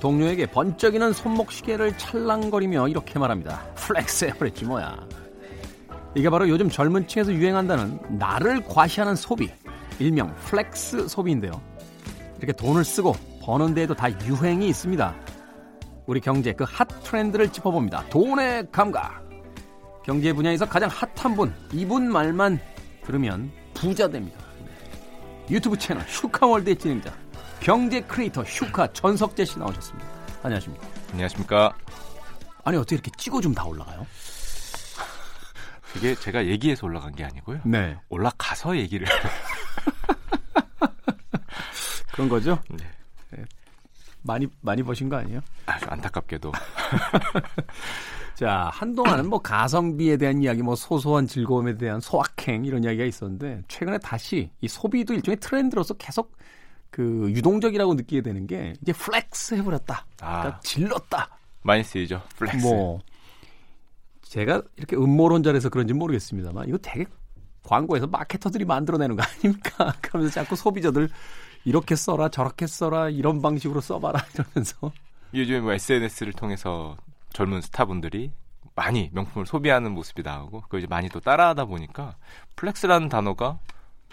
동료에게 0.00 0.46
번쩍이는 0.46 1.12
손목시계를 1.12 1.96
찰랑거리며 1.96 2.88
이렇게 2.88 3.18
말합니다. 3.18 3.62
flex 3.74 4.26
해버렸지 4.26 4.64
뭐야. 4.64 5.06
이게 6.14 6.30
바로 6.30 6.48
요즘 6.48 6.68
젊은 6.68 7.06
층에서 7.06 7.32
유행한다는 7.32 7.98
나를 8.18 8.64
과시하는 8.64 9.16
소비, 9.16 9.50
일명 9.98 10.34
flex 10.44 11.08
소비인데요. 11.08 11.52
이렇게 12.38 12.52
돈을 12.52 12.84
쓰고 12.84 13.14
버는 13.42 13.74
데에도 13.74 13.94
다 13.94 14.10
유행이 14.26 14.68
있습니다. 14.68 15.14
우리 16.06 16.20
경제 16.20 16.52
그 16.52 16.64
핫 16.64 16.86
트렌드를 17.02 17.50
짚어봅니다. 17.50 18.08
돈의 18.10 18.68
감각. 18.70 19.24
경제 20.04 20.32
분야에서 20.32 20.66
가장 20.66 20.90
핫한 20.90 21.34
분, 21.34 21.54
이분 21.72 22.10
말만 22.10 22.58
들으면 23.04 23.50
부자 23.72 24.08
됩니다. 24.08 24.43
유튜브 25.50 25.76
채널 25.78 26.04
슈카월드의 26.08 26.76
진행자 26.76 27.14
경제 27.60 28.00
크리에이터 28.00 28.44
슈카 28.44 28.92
전석재 28.92 29.44
씨 29.44 29.58
나오셨습니다. 29.58 30.06
안녕하십니까? 30.42 30.86
안녕하십니까? 31.12 31.76
아니 32.64 32.76
어떻게 32.76 32.96
이렇게 32.96 33.10
찍어주면 33.16 33.54
다 33.54 33.64
올라가요? 33.64 34.06
그게 35.92 36.14
제가 36.14 36.46
얘기해서 36.46 36.86
올라간 36.86 37.14
게 37.14 37.24
아니고요. 37.24 37.60
네. 37.64 37.96
올라가서 38.08 38.76
얘기를 38.76 39.06
그런 42.12 42.28
거죠? 42.28 42.58
네. 42.70 42.84
네. 43.30 43.44
많이 44.22 44.46
많이 44.60 44.82
버신 44.82 45.08
거 45.08 45.16
아니에요? 45.16 45.40
아주 45.66 45.86
안타깝게도 45.88 46.52
자, 48.34 48.68
한동안은 48.72 49.28
뭐 49.28 49.40
가성비에 49.40 50.16
대한 50.16 50.42
이야기, 50.42 50.62
뭐 50.62 50.74
소소한 50.74 51.26
즐거움에 51.26 51.76
대한 51.76 52.00
소확행 52.00 52.64
이런 52.64 52.82
이야기가 52.82 53.04
있었는데 53.04 53.62
최근에 53.68 53.98
다시 53.98 54.50
이 54.60 54.66
소비도 54.66 55.14
일종의 55.14 55.38
트렌드로서 55.38 55.94
계속 55.94 56.36
그 56.90 57.30
유동적이라고 57.30 57.94
느끼게 57.94 58.22
되는 58.22 58.46
게 58.46 58.74
이제 58.82 58.92
flex 58.92 59.54
해버렸다. 59.54 60.06
그러니까 60.16 60.48
아, 60.48 60.60
질렀다. 60.60 61.28
많이 61.62 61.84
쓰이죠. 61.84 62.22
flex. 62.36 62.66
뭐 62.66 63.00
제가 64.22 64.62
이렇게 64.76 64.96
음모론자라서 64.96 65.68
그런지 65.68 65.94
모르겠습니다만 65.94 66.68
이거 66.68 66.78
되게 66.78 67.04
광고에서 67.62 68.06
마케터들이 68.08 68.64
만들어내는 68.64 69.16
거 69.16 69.22
아닙니까? 69.22 69.94
그러면서 70.02 70.34
자꾸 70.34 70.56
소비자들 70.56 71.08
이렇게 71.64 71.94
써라 71.94 72.28
저렇게 72.28 72.66
써라 72.66 73.08
이런 73.08 73.40
방식으로 73.40 73.80
써봐라 73.80 74.24
이러면서 74.34 74.92
요즘에 75.32 75.60
뭐 75.60 75.72
SNS를 75.72 76.32
통해서 76.32 76.96
젊은 77.34 77.60
스타분들이 77.60 78.32
많이 78.74 79.10
명품을 79.12 79.44
소비하는 79.44 79.92
모습이 79.92 80.22
나오고 80.22 80.62
그걸 80.62 80.80
이제 80.80 80.86
많이 80.88 81.08
또 81.10 81.20
따라하다 81.20 81.66
보니까 81.66 82.16
flex라는 82.56 83.10
단어가 83.10 83.58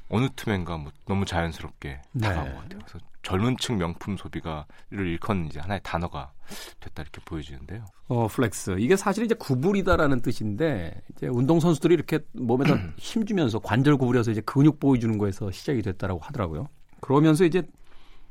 어느 0.09 0.27
틈엔가 0.35 0.77
뭐 0.77 0.91
너무 1.07 1.25
자연스럽게 1.25 2.01
네. 2.11 2.27
다가온 2.27 2.53
것 2.53 2.61
같아요. 2.63 2.79
그래서 2.85 2.99
젊은 3.23 3.55
층 3.57 3.77
명품 3.77 4.17
소비가를 4.17 4.65
일컫는 4.91 5.47
이제 5.47 5.59
하나의 5.59 5.79
단어가 5.83 6.33
됐다 6.79 7.03
이렇게 7.03 7.21
보여지는데요. 7.23 7.85
어 8.07 8.27
flex 8.27 8.77
이게 8.79 8.97
사실 8.97 9.23
이제 9.23 9.35
구부리다라는 9.35 10.21
뜻인데 10.21 11.01
이제 11.15 11.27
운동 11.27 11.59
선수들이 11.59 11.93
이렇게 11.93 12.19
몸에다 12.33 12.75
힘 12.97 13.25
주면서 13.25 13.59
관절 13.59 13.97
구부려서 13.97 14.31
이제 14.31 14.41
근육 14.41 14.79
보여주는 14.79 15.17
거에서 15.17 15.51
시작이 15.51 15.81
됐다라고 15.81 16.19
하더라고요. 16.19 16.67
그러면서 16.99 17.45
이제 17.45 17.63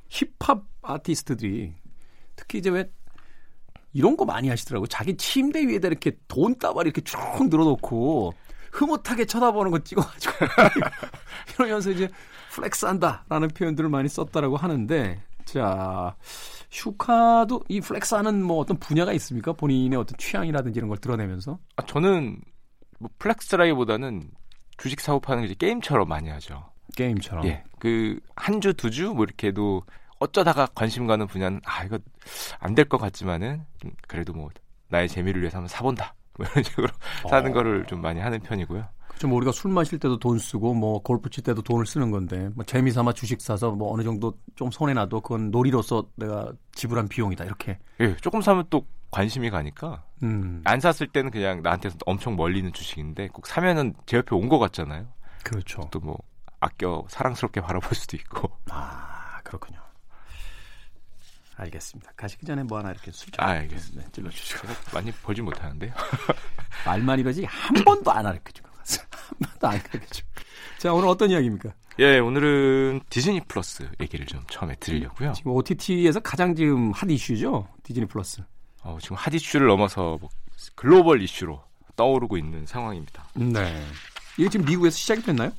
힙합 0.08 0.64
아티스트들이 0.82 1.74
특히 2.36 2.58
이제 2.58 2.70
왜 2.70 2.90
이런 3.92 4.16
거 4.16 4.24
많이 4.24 4.48
하시더라고요. 4.48 4.86
자기 4.86 5.16
침대 5.16 5.66
위에다 5.66 5.88
이렇게 5.88 6.12
돈다발 6.28 6.86
이렇게 6.86 7.00
쭉 7.02 7.18
늘어놓고 7.48 8.32
흐뭇하게 8.72 9.24
쳐다보는 9.24 9.70
거 9.72 9.78
찍어가지고 9.80 10.32
이러면서 11.58 11.90
이제 11.90 12.08
flex한다라는 12.52 13.48
표현들을 13.48 13.88
많이 13.90 14.08
썼다라고 14.08 14.56
하는데 14.56 15.20
자 15.44 16.14
슈카도 16.70 17.64
이 17.68 17.80
flex하는 17.80 18.42
뭐 18.44 18.58
어떤 18.58 18.76
분야가 18.78 19.12
있습니까? 19.14 19.52
본인의 19.52 19.98
어떤 19.98 20.16
취향이라든지 20.18 20.78
이런 20.78 20.88
걸 20.88 20.98
드러내면서 20.98 21.58
아, 21.76 21.82
저는 21.86 22.40
뭐 23.00 23.10
flex라기보다는 23.18 24.30
주식 24.78 25.00
사고 25.00 25.20
파는 25.20 25.42
게 25.42 25.46
이제 25.46 25.54
게임처럼 25.58 26.08
많이 26.08 26.28
하죠. 26.28 26.64
게임처럼 26.96 27.44
예. 27.46 27.64
그 27.80 28.18
한 28.36 28.60
주 28.60 28.72
두 28.72 28.90
주 28.90 29.12
뭐 29.14 29.24
이렇게 29.24 29.48
해도 29.48 29.82
어쩌다가 30.20 30.66
관심 30.74 31.06
가는 31.06 31.26
분야는 31.26 31.60
아 31.64 31.84
이거 31.84 31.98
안 32.60 32.74
될 32.74 32.84
것 32.88 32.98
같지만은 32.98 33.64
좀 33.80 33.90
그래도 34.06 34.32
뭐 34.32 34.48
나의 34.88 35.08
재미를 35.08 35.40
위해서 35.40 35.58
한번 35.58 35.68
사본다. 35.68 36.14
뭐 36.38 36.46
이런 36.52 36.62
식으로 36.64 36.88
사는 37.28 37.50
어. 37.50 37.54
거를 37.54 37.84
좀 37.86 38.00
많이 38.00 38.20
하는 38.20 38.38
편이고요. 38.40 38.86
좀 39.18 39.32
우리가 39.32 39.52
술 39.52 39.70
마실 39.70 39.98
때도 39.98 40.18
돈 40.18 40.38
쓰고 40.38 40.72
뭐 40.72 41.02
골프 41.02 41.28
칠 41.28 41.44
때도 41.44 41.60
돈을 41.62 41.84
쓰는 41.84 42.10
건데 42.10 42.48
뭐 42.54 42.64
재미 42.64 42.90
삼아 42.90 43.12
주식 43.12 43.40
사서 43.42 43.72
뭐 43.72 43.92
어느 43.92 44.02
정도 44.02 44.32
좀 44.56 44.70
손해 44.70 44.94
나도 44.94 45.20
그건 45.20 45.50
놀이로서 45.50 46.06
내가 46.16 46.50
지불한 46.72 47.06
비용이다 47.08 47.44
이렇게 47.44 47.78
예, 48.00 48.16
조금 48.16 48.40
사면 48.40 48.64
또 48.70 48.86
관심이 49.10 49.50
가니까 49.50 50.04
음 50.22 50.62
안 50.64 50.80
샀을 50.80 51.08
때는 51.12 51.30
그냥 51.30 51.60
나한테서 51.62 51.98
엄청 52.06 52.34
멀리 52.36 52.58
있는 52.60 52.72
주식인데 52.72 53.28
꼭 53.28 53.46
사면은 53.46 53.92
제 54.06 54.16
옆에 54.18 54.34
온 54.36 54.48
것 54.48 54.58
같잖아요. 54.58 55.06
그렇죠 55.44 55.82
또 55.90 56.00
뭐 56.00 56.16
아껴 56.60 57.04
사랑스럽게 57.08 57.60
바라볼 57.60 57.94
수도 57.94 58.16
있고. 58.16 58.50
아 58.70 59.40
그렇군요 59.44 59.78
알겠습니다 61.60 62.12
가시기 62.16 62.46
전에 62.46 62.62
뭐 62.62 62.78
하나 62.78 62.90
이렇게 62.90 63.10
술좀 63.10 63.44
아, 63.44 63.50
알겠습니다. 63.50 64.02
네, 64.04 64.12
찔러주시고 64.12 64.68
많이 64.94 65.12
벌지 65.12 65.42
못하는데요. 65.42 65.92
말만 66.86 67.18
이러지 67.20 67.44
한 67.44 67.84
번도 67.84 68.10
안 68.10 68.24
같아요 68.24 68.70
한 69.28 69.38
번도 69.38 69.68
안 69.68 69.82
가르쳐줘 69.82 70.22
자 70.78 70.92
오늘 70.92 71.08
어떤 71.08 71.30
이야기입니까? 71.30 71.70
예, 71.98 72.18
오늘은 72.18 73.00
디즈니 73.10 73.40
플러스 73.46 73.88
얘기를 74.00 74.24
좀 74.26 74.40
처음에 74.48 74.74
드리려고요. 74.76 75.32
지금 75.32 75.52
OTT에서 75.52 76.20
가장 76.20 76.54
지금 76.54 76.92
핫 76.92 77.10
이슈죠 77.10 77.68
디즈니 77.82 78.06
플러스 78.06 78.42
어, 78.82 78.96
지금 79.00 79.16
핫 79.16 79.34
이슈를 79.34 79.66
넘어서 79.66 80.16
뭐 80.20 80.30
글로벌 80.74 81.22
이슈로 81.22 81.62
떠오르고 81.96 82.38
있는 82.38 82.64
상황입니다. 82.66 83.26
네 83.34 83.84
이게 84.38 84.48
지금 84.48 84.64
미국에서 84.64 84.96
시작이 84.96 85.22
됐나요? 85.22 85.52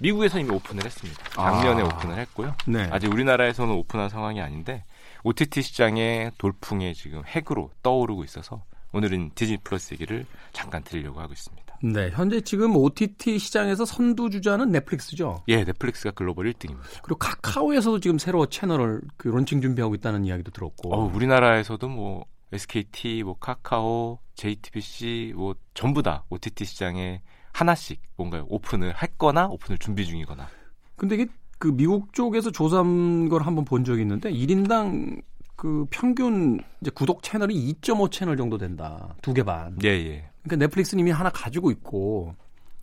미국에서 0.00 0.40
이미 0.40 0.50
오픈을 0.50 0.84
했습니다. 0.84 1.22
작년에 1.30 1.82
아. 1.82 1.84
오픈을 1.84 2.18
했고요. 2.18 2.56
네 2.66 2.88
아직 2.90 3.12
우리나라에서는 3.12 3.72
오픈한 3.74 4.08
상황이 4.08 4.40
아닌데 4.40 4.84
OTT 5.24 5.62
시장의 5.62 6.32
돌풍에 6.36 6.92
지금 6.92 7.22
핵으로 7.24 7.70
떠오르고 7.82 8.24
있어서 8.24 8.62
오늘은 8.92 9.32
디즈니 9.34 9.58
플러스 9.58 9.94
얘기를 9.94 10.26
잠깐 10.52 10.84
드리려고 10.84 11.18
하고 11.18 11.32
있습니다. 11.32 11.78
네, 11.82 12.10
현재 12.10 12.40
지금 12.42 12.76
OTT 12.76 13.38
시장에서 13.38 13.84
선두 13.84 14.30
주자는 14.30 14.70
넷플릭스죠. 14.70 15.42
예, 15.48 15.64
넷플릭스가 15.64 16.12
글로벌 16.12 16.52
1등입니다. 16.52 16.82
그리고 17.02 17.18
카카오에서도 17.18 18.00
지금 18.00 18.18
새로 18.18 18.46
채널을 18.46 19.00
그 19.16 19.28
론칭 19.28 19.62
준비하고 19.62 19.94
있다는 19.96 20.26
이야기도 20.26 20.50
들었고. 20.52 20.94
어, 20.94 21.10
우리나라에서도 21.12 21.88
뭐 21.88 22.26
SKT, 22.52 23.22
뭐 23.24 23.36
카카오, 23.38 24.18
JTBC 24.34 25.32
뭐 25.34 25.54
전부 25.72 26.02
다 26.02 26.24
OTT 26.28 26.66
시장에 26.66 27.22
하나씩 27.52 28.00
뭔가 28.16 28.44
오픈을 28.46 29.02
했거나 29.02 29.46
오픈을 29.48 29.78
준비 29.78 30.04
중이거나 30.06 30.48
근데 30.96 31.14
이게 31.16 31.26
그 31.64 31.74
미국 31.74 32.12
쪽에서 32.12 32.50
조사한 32.50 33.30
걸 33.30 33.40
한번 33.40 33.64
본 33.64 33.84
적이 33.84 34.02
있는데 34.02 34.30
1인당 34.30 35.22
그 35.56 35.86
평균 35.88 36.60
이제 36.82 36.90
구독 36.94 37.22
채널이 37.22 37.54
2.5 37.80 38.10
채널 38.10 38.36
정도 38.36 38.58
된다. 38.58 39.14
두 39.22 39.32
개 39.32 39.42
반. 39.42 39.74
예, 39.82 39.88
예. 39.88 40.30
그러니까 40.42 40.66
넷플릭스는 40.66 41.00
이미 41.00 41.10
하나 41.10 41.30
가지고 41.30 41.70
있고 41.70 42.34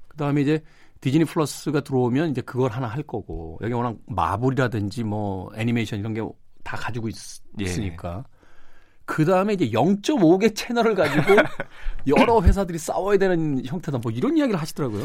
그다음에 0.07 0.41
이제 0.41 0.63
디즈니 0.99 1.25
플러스가 1.25 1.81
들어오면 1.81 2.31
이제 2.31 2.41
그걸 2.41 2.71
하나 2.71 2.87
할 2.87 3.03
거고 3.03 3.59
여기 3.61 3.71
워낙 3.73 3.97
마블이라든지 4.07 5.03
뭐 5.03 5.51
애니메이션 5.55 5.99
이런 5.99 6.15
게 6.15 6.21
다 6.63 6.77
가지고 6.77 7.09
있, 7.09 7.15
예. 7.59 7.65
으니까 7.65 8.23
그 9.11 9.25
다음에 9.25 9.51
이제 9.53 9.69
0.5개 9.71 10.55
채널을 10.55 10.95
가지고 10.95 11.35
여러 12.07 12.41
회사들이 12.41 12.77
싸워야 12.77 13.17
되는 13.17 13.61
형태다 13.65 13.97
뭐 13.97 14.09
이런 14.09 14.37
이야기를 14.37 14.57
하시더라고요. 14.61 15.03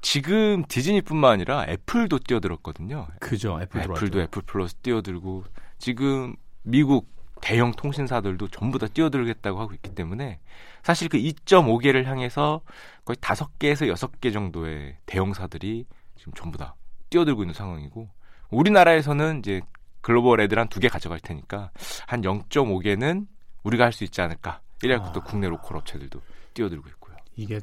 지금 0.00 0.64
디즈니뿐만 0.68 1.32
아니라 1.32 1.64
애플도 1.68 2.20
뛰어들었거든요. 2.20 3.08
그죠 3.18 3.58
애플 3.60 3.82
들어왔죠. 3.82 4.06
애플도 4.06 4.20
애플 4.20 4.42
플러스 4.42 4.74
뛰어들고 4.76 5.44
지금 5.78 6.36
미국 6.62 7.08
대형 7.40 7.72
통신사들도 7.72 8.46
전부 8.48 8.78
다 8.78 8.86
뛰어들겠다고 8.86 9.58
하고 9.58 9.72
있기 9.74 9.96
때문에 9.96 10.38
사실 10.84 11.08
그 11.08 11.18
2.5개를 11.18 12.04
향해서 12.04 12.60
거의 13.04 13.16
5개에서 13.16 13.92
6개 13.92 14.32
정도의 14.32 14.96
대형사들이 15.06 15.86
지금 16.16 16.32
전부 16.34 16.56
다 16.56 16.76
뛰어들고 17.08 17.42
있는 17.42 17.52
상황이고 17.54 18.08
우리나라에서는 18.50 19.40
이제 19.40 19.60
글로벌 20.02 20.40
애들 20.40 20.56
한 20.56 20.68
두 20.68 20.78
개 20.78 20.86
가져갈 20.88 21.18
테니까 21.18 21.72
한 22.06 22.22
0.5개는 22.22 23.26
우리가 23.62 23.84
할 23.84 23.92
수 23.92 24.04
있지 24.04 24.20
않을까. 24.20 24.60
이래갖고 24.82 25.12
또 25.12 25.20
아. 25.20 25.24
국내 25.24 25.48
로컬 25.48 25.76
업체들도 25.76 26.20
뛰어들고 26.54 26.88
있고요. 26.90 27.16
이게 27.36 27.60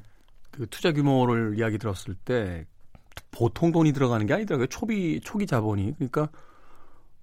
그 0.51 0.67
투자 0.69 0.91
규모를 0.91 1.55
이야기 1.57 1.77
들었을 1.77 2.15
때 2.15 2.65
보통 3.31 3.71
돈이 3.71 3.93
들어가는 3.93 4.25
게 4.25 4.33
아니더라고요. 4.33 4.67
초비 4.67 5.21
초기 5.23 5.45
자본이 5.47 5.95
그러니까 5.95 6.29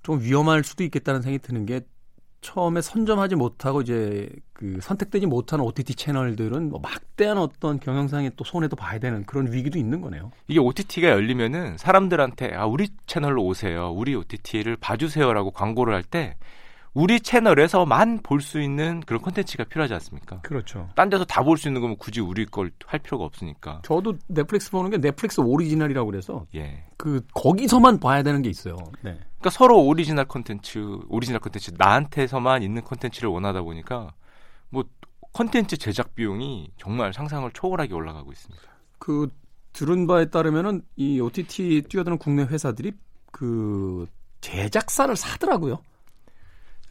좀 0.03 0.21
위험할 0.21 0.65
수도 0.65 0.85
있겠다는 0.85 1.23
생각이 1.23 1.43
드는 1.43 1.67
게 1.67 1.81
처음에 2.41 2.83
선점하지 2.83 3.37
못하고 3.37 3.81
이제 3.81 4.29
그 4.53 4.79
선택되지 4.83 5.25
못하는 5.27 5.65
OTT 5.65 5.95
채널들은 5.95 6.69
뭐 6.69 6.79
막대한 6.81 7.39
어떤 7.39 7.81
경영상의 7.81 8.33
또 8.37 8.45
손해도 8.45 8.77
봐야 8.77 8.99
되는 8.99 9.25
그런 9.25 9.51
위기도 9.51 9.79
있는 9.79 10.03
거네요. 10.03 10.31
이게 10.47 10.61
OTT가 10.61 11.09
열리면은 11.09 11.79
사람들한테 11.79 12.55
아 12.55 12.67
우리 12.67 12.89
채널로 13.07 13.43
오세요. 13.45 13.91
우리 13.93 14.15
OTT를 14.15 14.77
봐주세요라고 14.77 15.53
광고를 15.53 15.95
할 15.95 16.03
때 16.03 16.37
우리 16.95 17.19
채널에서만 17.21 18.21
볼 18.23 18.41
수 18.41 18.61
있는 18.61 19.01
그런 19.01 19.21
콘텐츠가 19.21 19.65
필요하지 19.65 19.95
않습니까? 19.95 20.41
그렇죠. 20.43 20.89
딴 20.95 21.09
데서 21.11 21.25
다 21.25 21.43
볼 21.43 21.59
수 21.59 21.69
있는 21.69 21.81
거면 21.81 21.97
굳이 21.99 22.21
우리 22.21 22.47
걸 22.47 22.71
할 22.87 23.01
필요가 23.01 23.25
없으니까. 23.25 23.83
저도 23.85 24.15
넷플릭스 24.29 24.71
보는 24.71 24.91
게 24.91 24.99
넷플릭스 24.99 25.41
오리지널이라고 25.41 26.09
그래서 26.11 26.47
예. 26.55 26.85
그 26.97 27.21
거기서만 27.35 27.99
봐야 27.99 28.23
되는 28.23 28.43
게 28.43 28.49
있어요. 28.49 28.77
네. 29.03 29.19
그러니까 29.39 29.51
서로 29.51 29.83
오리지널 29.85 30.27
콘텐츠, 30.27 30.79
오리지널 31.09 31.41
콘텐츠 31.41 31.73
나한테서만 31.77 32.63
있는 32.63 32.83
콘텐츠를 32.83 33.29
원하다 33.31 33.63
보니까 33.63 34.13
뭐 34.71 34.85
콘텐츠 35.33 35.77
제작 35.77 36.15
비용이 36.15 36.71
정말 36.79 37.13
상상을 37.13 37.51
초월하게 37.53 37.93
올라가고 37.93 38.31
있습니다. 38.31 38.63
그 39.01 39.29
들은 39.73 40.07
바에 40.07 40.27
따르면은 40.27 40.83
이 40.95 41.19
OTT 41.19 41.83
뛰어드는 41.89 42.19
국내 42.19 42.45
회사들이 42.45 42.93
그 43.33 44.07
제작사를 44.41 45.15
사더라고요. 45.17 45.81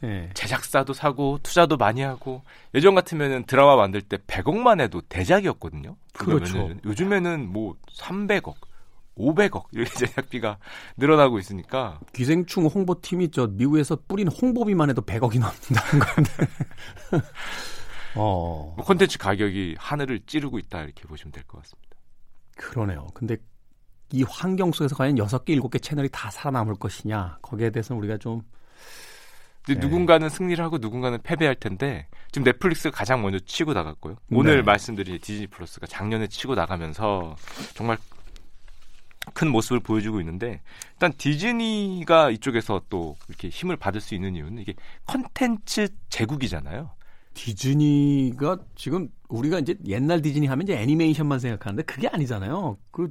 예. 0.04 0.30
제작사도 0.34 0.92
사고 0.92 1.38
투자도 1.42 1.76
많이 1.76 2.02
하고 2.02 2.42
예전 2.74 2.94
같으면은 2.94 3.44
드라마 3.44 3.76
만들 3.76 4.02
때 4.02 4.16
100억만 4.18 4.80
해도 4.80 5.00
대작이었거든요. 5.08 5.96
그렇죠. 6.12 6.70
요즘에는 6.84 7.50
뭐 7.52 7.74
300억, 7.98 8.54
500억 9.16 9.64
이렇게 9.72 9.90
제작비가 10.06 10.58
늘어나고 10.96 11.38
있으니까 11.38 12.00
기생충 12.12 12.66
홍보팀이 12.66 13.30
저 13.30 13.46
미국에서 13.46 13.96
뿌린 14.06 14.28
홍보비만 14.28 14.90
해도 14.90 15.02
100억이 15.02 15.38
넘는다는 15.40 16.04
건데. 16.06 16.30
어, 18.16 18.74
뭐 18.76 18.84
콘텐츠 18.84 19.18
가격이 19.18 19.76
하늘을 19.78 20.20
찌르고 20.26 20.58
있다 20.58 20.82
이렇게 20.82 21.02
보시면 21.08 21.32
될 21.32 21.42
것 21.44 21.62
같습니다. 21.62 21.90
그러네요. 22.56 23.06
근데 23.14 23.36
이 24.12 24.22
환경 24.22 24.70
속에서 24.70 24.94
과연 24.94 25.18
여섯 25.18 25.44
개, 25.44 25.52
일곱 25.52 25.70
개 25.70 25.78
채널이 25.78 26.08
다 26.12 26.30
살아남을 26.30 26.74
것이냐 26.76 27.38
거기에 27.42 27.70
대해서는 27.70 27.98
우리가 28.00 28.18
좀 28.18 28.42
근데 29.64 29.80
네. 29.80 29.86
누군가는 29.86 30.28
승리를 30.28 30.62
하고 30.62 30.78
누군가는 30.78 31.18
패배할 31.22 31.54
텐데 31.54 32.06
지금 32.30 32.44
넷플릭스가 32.44 32.94
가장 32.94 33.22
먼저 33.22 33.38
치고 33.38 33.72
나갔고요. 33.72 34.16
오늘 34.30 34.56
네. 34.56 34.62
말씀드린 34.62 35.18
디즈니 35.20 35.46
플러스가 35.46 35.86
작년에 35.86 36.26
치고 36.26 36.54
나가면서 36.54 37.34
정말 37.74 37.96
큰 39.32 39.50
모습을 39.50 39.80
보여주고 39.80 40.20
있는데 40.20 40.60
일단 40.92 41.14
디즈니가 41.16 42.30
이쪽에서 42.30 42.82
또 42.90 43.16
이렇게 43.28 43.48
힘을 43.48 43.76
받을 43.76 44.02
수 44.02 44.14
있는 44.14 44.36
이유는 44.36 44.58
이게 44.60 44.74
컨텐츠 45.06 45.88
제국이잖아요. 46.10 46.90
디즈니가 47.32 48.58
지금 48.76 49.08
우리가 49.28 49.58
이제 49.60 49.76
옛날 49.86 50.20
디즈니 50.20 50.46
하면 50.46 50.62
이제 50.62 50.78
애니메이션만 50.78 51.38
생각하는데 51.38 51.82
그게 51.84 52.06
아니잖아요. 52.06 52.76
그 52.90 53.10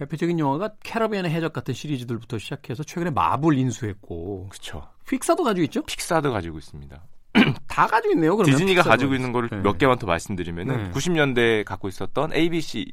대표적인 0.00 0.38
영화가 0.38 0.76
캐러비안의 0.82 1.30
해적 1.30 1.52
같은 1.52 1.74
시리즈들부터 1.74 2.38
시작해서 2.38 2.82
최근에 2.82 3.10
마블 3.10 3.58
인수했고 3.58 4.48
그렇죠. 4.48 4.88
픽사도 5.06 5.44
가지고 5.44 5.64
있죠? 5.64 5.82
픽사도 5.82 6.32
가지고 6.32 6.56
있습니다. 6.58 7.02
다 7.68 7.86
가지고 7.86 8.14
있네요. 8.14 8.34
그러면 8.34 8.56
디즈니가. 8.56 8.82
가지고 8.82 9.14
있는 9.14 9.30
거를 9.32 9.50
네. 9.50 9.58
몇 9.58 9.76
개만 9.76 9.98
더 9.98 10.06
말씀드리면은 10.06 10.84
네. 10.84 10.90
90년대에 10.92 11.64
갖고 11.66 11.88
있었던 11.88 12.32
ABC 12.32 12.92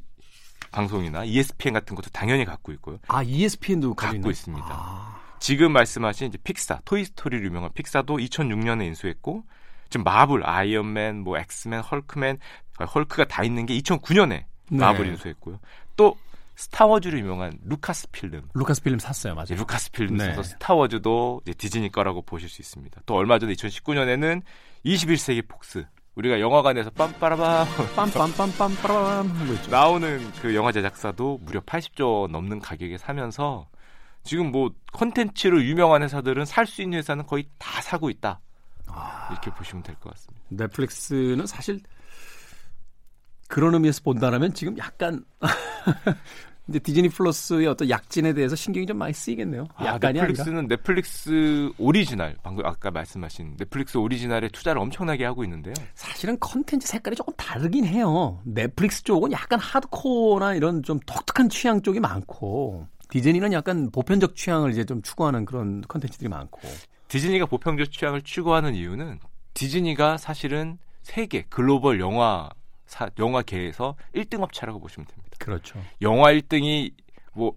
방송이나 0.70 1.24
ESPN 1.24 1.72
같은 1.72 1.96
것도 1.96 2.10
당연히 2.12 2.44
갖고 2.44 2.72
있고요. 2.72 2.98
아 3.08 3.22
ESPN도 3.22 3.94
갖고 3.94 4.16
있나요? 4.16 4.30
있습니다. 4.30 4.66
아, 4.68 5.18
지금 5.40 5.72
말씀하신 5.72 6.28
이제 6.28 6.38
픽사, 6.44 6.80
토이스토리로 6.84 7.42
유명한 7.42 7.70
픽사도 7.72 8.18
2006년에 8.18 8.84
인수했고 8.84 9.44
지금 9.88 10.04
마블, 10.04 10.46
아이언맨, 10.46 11.20
뭐 11.20 11.38
엑스맨, 11.38 11.80
헐크맨, 11.80 12.38
아, 12.76 12.84
헐크가 12.84 13.24
다 13.28 13.44
있는 13.44 13.64
게 13.64 13.78
2009년에 13.78 14.28
네. 14.28 14.44
마블 14.68 15.06
인수했고요. 15.06 15.58
또 15.96 16.18
스타워즈로 16.58 17.16
유명한 17.16 17.56
루카스 17.64 18.08
필름. 18.10 18.42
루카스 18.52 18.82
필름 18.82 18.98
샀어요, 18.98 19.34
맞아요. 19.34 19.44
이제 19.44 19.54
루카스 19.54 19.92
필름 19.92 20.16
네. 20.16 20.24
사서 20.26 20.42
스타워즈도 20.42 21.40
이제 21.44 21.54
디즈니 21.54 21.90
거라고 21.90 22.20
보실 22.22 22.48
수 22.48 22.60
있습니다. 22.60 23.00
또 23.06 23.14
얼마 23.14 23.38
전에 23.38 23.52
2019년에는 23.52 24.42
21세기 24.84 25.46
폭스. 25.46 25.86
우리가 26.16 26.40
영화관에서 26.40 26.90
빰빠라밤 26.90 27.64
하고 29.28 29.52
있죠. 29.54 29.70
나오는 29.70 30.32
그 30.42 30.52
영화 30.56 30.72
제작사도 30.72 31.38
무려 31.42 31.60
80조 31.60 32.28
넘는 32.32 32.58
가격에 32.58 32.98
사면서 32.98 33.68
지금 34.24 34.50
뭐 34.50 34.70
컨텐츠로 34.92 35.62
유명한 35.62 36.02
회사들은 36.02 36.44
살 36.44 36.66
수 36.66 36.82
있는 36.82 36.98
회사는 36.98 37.24
거의 37.26 37.46
다 37.58 37.80
사고 37.80 38.10
있다. 38.10 38.40
이렇게 39.30 39.50
보시면 39.52 39.84
될 39.84 39.94
것 40.00 40.10
같습니다. 40.14 40.44
넷플릭스는 40.48 41.46
사실 41.46 41.80
그런 43.48 43.74
의미에서 43.74 44.02
본다라면 44.04 44.54
지금 44.54 44.76
약간 44.78 45.24
이제 46.68 46.78
디즈니 46.78 47.08
플러스의 47.08 47.66
어떤 47.66 47.88
약진에 47.88 48.34
대해서 48.34 48.54
신경이 48.54 48.84
좀 48.86 48.98
많이 48.98 49.14
쓰이겠네요. 49.14 49.66
약간이 49.82 49.88
아, 49.88 50.22
아니라. 50.22 50.26
넷플릭스는 50.26 50.68
넷플릭스 50.68 51.72
오리지널 51.78 52.36
방금 52.42 52.66
아까 52.66 52.90
말씀하신 52.90 53.56
넷플릭스 53.56 53.96
오리지널에 53.96 54.48
투자를 54.48 54.80
엄청나게 54.82 55.24
하고 55.24 55.44
있는데요. 55.44 55.72
사실은 55.94 56.38
컨텐츠 56.38 56.86
색깔이 56.86 57.16
조금 57.16 57.32
다르긴 57.38 57.86
해요. 57.86 58.38
넷플릭스 58.44 59.02
쪽은 59.02 59.32
약간 59.32 59.58
하드코어나 59.58 60.54
이런 60.54 60.82
좀 60.82 61.00
독특한 61.06 61.48
취향 61.48 61.80
쪽이 61.80 62.00
많고 62.00 62.86
디즈니는 63.08 63.54
약간 63.54 63.90
보편적 63.90 64.36
취향을 64.36 64.70
이제 64.70 64.84
좀 64.84 65.00
추구하는 65.00 65.46
그런 65.46 65.80
컨텐츠들이 65.88 66.28
많고. 66.28 66.60
디즈니가 67.08 67.46
보편적 67.46 67.90
취향을 67.90 68.20
추구하는 68.20 68.74
이유는 68.74 69.20
디즈니가 69.54 70.18
사실은 70.18 70.76
세계 71.02 71.46
글로벌 71.48 71.98
영화 72.00 72.50
사, 72.88 73.08
영화계에서 73.18 73.94
1등 74.16 74.42
업체라고 74.42 74.80
보시면 74.80 75.06
됩니다. 75.06 75.36
그렇죠. 75.38 75.78
영화 76.02 76.32
1등이 76.32 76.92
뭐 77.34 77.52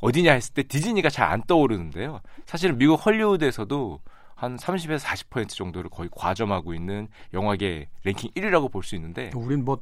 어디냐 0.00 0.32
했을 0.32 0.54
때 0.54 0.62
디즈니가 0.64 1.10
잘 1.10 1.28
안 1.30 1.42
떠오르는데요. 1.46 2.20
사실은 2.46 2.78
미국 2.78 2.94
헐리우드에서도 3.06 4.00
한 4.34 4.56
30에서 4.56 4.98
40% 5.00 5.50
정도를 5.50 5.90
거의 5.90 6.08
과점하고 6.10 6.72
있는 6.74 7.08
영화계 7.34 7.88
랭킹 8.04 8.30
1위라고 8.32 8.72
볼 8.72 8.82
수 8.82 8.94
있는데 8.96 9.30
우린 9.36 9.64
뭐 9.66 9.78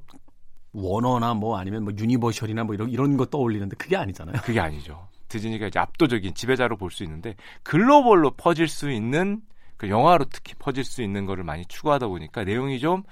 워너나 0.73 1.35
뭐 1.35 1.57
아니면 1.59 1.85
뭐 1.85 1.93
유니버셜이나 1.97 2.65
뭐 2.65 2.75
이런 2.75 2.91
이런 2.91 3.17
거 3.17 3.25
떠올리는데 3.25 3.77
그게 3.77 3.97
아니잖아요. 3.97 4.43
그게 4.43 4.59
아니죠. 4.61 5.09
디즈니가 5.29 5.69
이제 5.69 5.79
압도적인 5.79 6.35
지배자로 6.35 6.77
볼 6.77 6.91
수 6.91 7.05
있는데 7.05 7.37
글로벌로 7.63 8.33
퍼질 8.33 8.67
수 8.67 8.91
있는 8.91 9.43
그 9.77 9.89
영화로 9.89 10.25
특히 10.25 10.55
퍼질 10.59 10.83
수 10.85 11.03
있는 11.03 11.25
거를 11.25 11.45
많이 11.45 11.65
추구하다 11.67 12.09
보니까 12.09 12.43
내용이 12.43 12.81
좀 12.81 13.05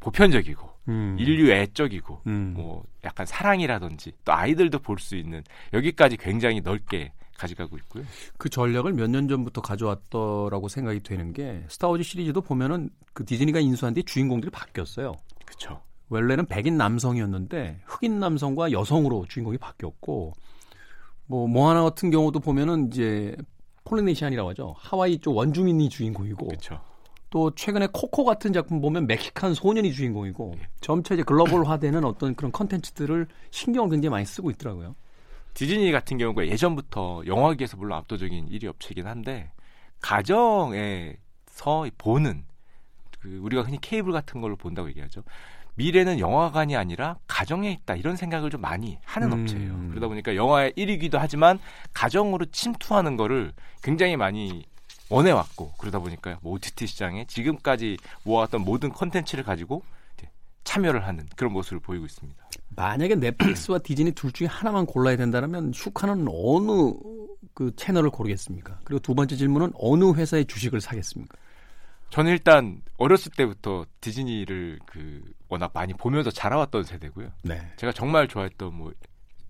보편적이고 0.00 0.68
음. 0.88 1.16
인류 1.18 1.50
애적이고 1.52 2.22
음. 2.26 2.54
뭐 2.56 2.84
약간 3.04 3.24
사랑이라든지 3.26 4.12
또 4.24 4.32
아이들도 4.32 4.78
볼 4.80 4.98
수 4.98 5.16
있는 5.16 5.42
여기까지 5.72 6.16
굉장히 6.16 6.60
넓게 6.60 7.12
가져가고 7.36 7.76
있고요. 7.78 8.04
그 8.38 8.48
전략을 8.48 8.92
몇 8.92 9.08
년 9.08 9.26
전부터 9.28 9.60
가져왔더라고 9.62 10.68
생각이 10.68 11.00
되는 11.00 11.32
게 11.32 11.64
스타워즈 11.68 12.02
시리즈도 12.04 12.40
보면은 12.40 12.90
그 13.12 13.24
디즈니가 13.24 13.60
인수한 13.60 13.94
뒤 13.94 14.02
주인공들이 14.02 14.50
바뀌었어요. 14.50 15.14
그렇죠. 15.44 15.80
원래는 16.08 16.46
백인 16.46 16.76
남성이었는데 16.76 17.80
흑인 17.86 18.20
남성과 18.20 18.70
여성으로 18.72 19.26
주인공이 19.28 19.58
바뀌었고 19.58 20.32
뭐 21.26 21.46
모하나 21.48 21.82
같은 21.82 22.10
경우도 22.10 22.40
보면은 22.40 22.88
이제 22.88 23.34
폴리네시안이라고 23.84 24.50
하죠. 24.50 24.74
하와이 24.78 25.18
쪽 25.18 25.36
원주민이 25.36 25.88
주인공이고 25.88 26.46
그렇죠. 26.48 26.80
또 27.32 27.50
최근에 27.54 27.88
코코 27.94 28.24
같은 28.24 28.52
작품 28.52 28.82
보면 28.82 29.06
멕시칸 29.06 29.54
소년이 29.54 29.94
주인공이고 29.94 30.54
점차 30.82 31.14
이제 31.14 31.22
글로벌화되는 31.22 32.04
어떤 32.04 32.34
그런 32.34 32.52
컨텐츠들을 32.52 33.26
신경을 33.50 33.88
굉장히 33.88 34.10
많이 34.10 34.26
쓰고 34.26 34.50
있더라고요. 34.50 34.94
디즈니 35.54 35.90
같은 35.92 36.18
경우가 36.18 36.46
예전부터 36.46 37.22
영화계에서 37.26 37.78
물론 37.78 37.96
압도적인 37.98 38.50
1위 38.50 38.66
업체이긴 38.66 39.06
한데 39.06 39.50
가정에서 40.02 41.16
보는 41.96 42.44
그 43.18 43.38
우리가 43.42 43.62
흔히 43.62 43.78
케이블 43.80 44.12
같은 44.12 44.42
걸로 44.42 44.54
본다고 44.54 44.90
얘기하죠. 44.90 45.22
미래는 45.76 46.18
영화관이 46.18 46.76
아니라 46.76 47.16
가정에 47.26 47.70
있다 47.72 47.96
이런 47.96 48.16
생각을 48.16 48.50
좀 48.50 48.60
많이 48.60 48.98
하는 49.06 49.32
음. 49.32 49.40
업체예요. 49.40 49.88
그러다 49.88 50.08
보니까 50.08 50.36
영화의 50.36 50.72
1위기도 50.72 51.16
하지만 51.18 51.58
가정으로 51.94 52.44
침투하는 52.52 53.16
거를 53.16 53.54
굉장히 53.82 54.18
많이 54.18 54.66
원해왔고 55.12 55.72
그러다 55.78 55.98
보니까 55.98 56.38
뭐 56.42 56.54
OTT 56.54 56.86
시장에 56.86 57.24
지금까지 57.26 57.98
모아왔던 58.24 58.62
모든 58.62 58.90
컨텐츠를 58.90 59.44
가지고 59.44 59.82
참여를 60.64 61.06
하는 61.06 61.26
그런 61.36 61.52
모습을 61.52 61.80
보이고 61.80 62.06
있습니다. 62.06 62.42
만약에 62.76 63.16
넷플릭스와 63.16 63.78
디즈니 63.84 64.12
둘 64.12 64.32
중에 64.32 64.46
하나만 64.46 64.86
골라야 64.86 65.16
된다면 65.16 65.72
슈카는 65.74 66.26
어느 66.28 66.94
그 67.54 67.74
채널을 67.76 68.10
고르겠습니까? 68.10 68.78
그리고 68.84 69.00
두 69.00 69.14
번째 69.14 69.36
질문은 69.36 69.72
어느 69.74 70.12
회사의 70.12 70.46
주식을 70.46 70.80
사겠습니까? 70.80 71.36
저는 72.10 72.30
일단 72.30 72.82
어렸을 72.98 73.32
때부터 73.32 73.86
디즈니를 74.00 74.78
그 74.86 75.22
워낙 75.48 75.70
많이 75.74 75.94
보면서 75.94 76.30
자라왔던 76.30 76.84
세대고요. 76.84 77.32
네. 77.42 77.60
제가 77.76 77.92
정말 77.92 78.28
좋아했던 78.28 78.74
뭐 78.74 78.92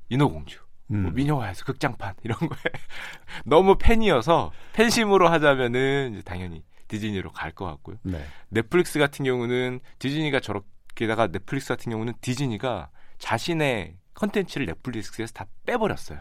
인어공주, 0.08 0.58
음. 0.92 1.02
뭐 1.02 1.10
미녀와에서 1.12 1.64
극장판 1.64 2.14
이런 2.24 2.38
거에 2.38 2.58
너무 3.44 3.76
팬이어서 3.78 4.52
팬심으로 4.74 5.28
하자면은 5.28 6.22
당연히 6.24 6.62
디즈니로 6.88 7.30
갈 7.32 7.52
것 7.52 7.64
같고요. 7.66 7.96
네. 8.02 8.24
넷플릭스 8.50 8.98
같은 8.98 9.24
경우는 9.24 9.80
디즈니가 9.98 10.40
저렇게다가 10.40 11.28
넷플릭스 11.28 11.68
같은 11.68 11.90
경우는 11.90 12.12
디즈니가 12.20 12.90
자신의 13.18 13.96
컨텐츠를 14.14 14.66
넷플릭스에서 14.66 15.32
다 15.32 15.46
빼버렸어요. 15.66 16.20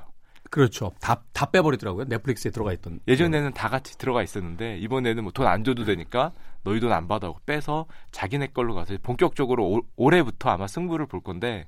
그렇죠. 0.49 0.91
다, 0.99 1.23
다 1.33 1.45
빼버리더라고요. 1.45 2.05
넷플릭스에 2.09 2.51
들어가 2.51 2.73
있던. 2.73 2.99
예전에는 3.07 3.53
다 3.53 3.69
같이 3.69 3.97
들어가 3.97 4.21
있었는데 4.21 4.77
이번에는 4.79 5.23
뭐 5.23 5.31
돈 5.31 5.47
안 5.47 5.63
줘도 5.63 5.85
되니까 5.85 6.33
너희 6.63 6.79
돈 6.81 6.91
안 6.91 7.07
받아 7.07 7.31
빼서 7.45 7.85
자기네 8.11 8.47
걸로 8.47 8.73
가서 8.75 8.95
본격적으로 9.01 9.65
올- 9.67 9.81
올해부터 9.95 10.49
아마 10.49 10.67
승부를 10.67 11.05
볼 11.05 11.21
건데 11.21 11.67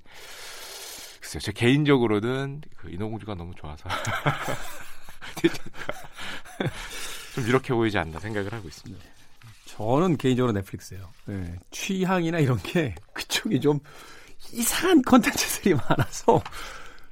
글쎄요 1.24 1.40
제 1.40 1.54
개인적으로는 1.54 2.62
그 2.76 2.90
인어공주가 2.90 3.34
너무 3.36 3.56
좋아서 3.56 3.88
좀 7.34 7.48
이렇게 7.48 7.74
보이지 7.74 7.98
않나 7.98 8.20
생각을 8.20 8.52
하고 8.52 8.68
있습니다. 8.68 9.02
저는 9.66 10.18
개인적으로 10.18 10.52
넷플릭스예요. 10.52 11.10
네. 11.26 11.56
취향이나 11.72 12.40
이런 12.40 12.58
게 12.58 12.94
그쪽이 13.14 13.62
좀 13.62 13.80
이상한 14.52 15.02
컨텐츠들이 15.02 15.76
많아서 15.76 16.44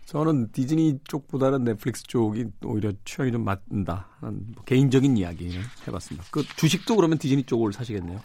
저는 0.06 0.52
디즈니 0.52 1.00
쪽보다는 1.06 1.64
넷플릭스 1.64 2.04
쪽이 2.04 2.48
오히려 2.66 2.92
취향이 3.06 3.32
좀 3.32 3.46
맞는다. 3.46 4.10
뭐 4.20 4.64
개인적인 4.66 5.16
이야기를 5.16 5.64
해봤습니다. 5.88 6.28
그 6.32 6.44
주식도 6.58 6.98
그러면 6.98 7.18
디즈니 7.18 7.44
쪽을 7.44 7.72
사시겠네요. 7.72 8.22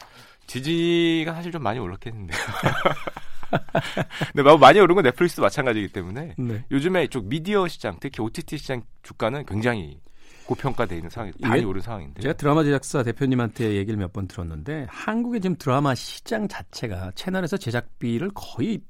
지지가 0.49 1.32
사실 1.32 1.53
좀 1.53 1.62
많이 1.62 1.78
올랐겠는데요. 1.78 2.37
근데 4.32 4.42
뭐 4.42 4.57
많이 4.57 4.80
오른 4.80 4.94
건 4.94 5.05
넷플릭스도 5.05 5.42
마찬가지이기 5.42 5.92
때문에 5.92 6.34
네. 6.38 6.64
요즘에 6.70 7.05
이쪽 7.05 7.26
미디어 7.26 7.66
시장, 7.68 7.97
특히 8.01 8.22
OTT 8.22 8.59
시장 8.59 8.82
주가는 9.03 9.44
굉장히 9.47 10.01
고평가돼 10.47 10.97
있는 10.97 11.11
상황이 11.11 11.32
많이 11.40 11.64
오른 11.64 11.80
상황인데. 11.80 12.22
제가 12.22 12.34
드라마 12.34 12.62
제작사 12.62 13.03
대표님한테 13.03 13.74
얘기를 13.74 13.99
몇 13.99 14.12
번 14.12 14.28
들었는데 14.28 14.86
한국의 14.88 15.40
지금 15.40 15.57
드라마 15.57 15.94
시장 15.94 16.47
자체가 16.49 17.12
채널에서 17.14 17.57
제작비를 17.57 18.30
거의 18.34 18.80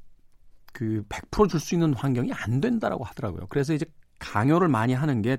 그 0.73 1.03
100%줄 1.09 1.59
수 1.59 1.75
있는 1.75 1.95
환경이 1.95 2.33
안 2.33 2.61
된다라고 2.61 3.05
하더라고요. 3.05 3.47
그래서 3.49 3.73
이제 3.73 3.87
강요를 4.19 4.69
많이 4.69 4.93
하는 4.95 5.23
게 5.23 5.39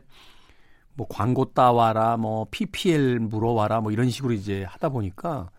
뭐 0.98 1.06
광고 1.08 1.46
따와라, 1.54 2.18
뭐 2.18 2.48
PPL 2.50 3.20
물어와라, 3.20 3.82
뭐 3.82 3.92
이런 3.92 4.10
식으로 4.10 4.34
이제 4.34 4.64
하다 4.64 4.90
보니까 4.90 5.50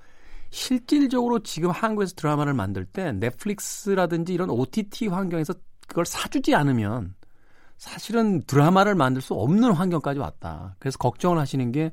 실질적으로 0.51 1.41
지금 1.41 1.71
한국에서 1.71 2.15
드라마를 2.15 2.55
만들 2.55 2.85
때 2.85 3.13
넷플릭스라든지 3.13 4.33
이런 4.33 4.51
OTT 4.51 5.09
환경에서 5.09 5.55
그걸 5.87 6.07
사주지 6.07 6.55
않으면 6.55 7.15
사실은 7.77 8.43
드라마를 8.43 8.95
만들 8.95 9.23
수 9.23 9.35
없는 9.35 9.73
환경까지 9.73 10.19
왔다. 10.19 10.77
그래서 10.79 10.99
걱정을 10.99 11.39
하시는 11.39 11.73
게 11.73 11.93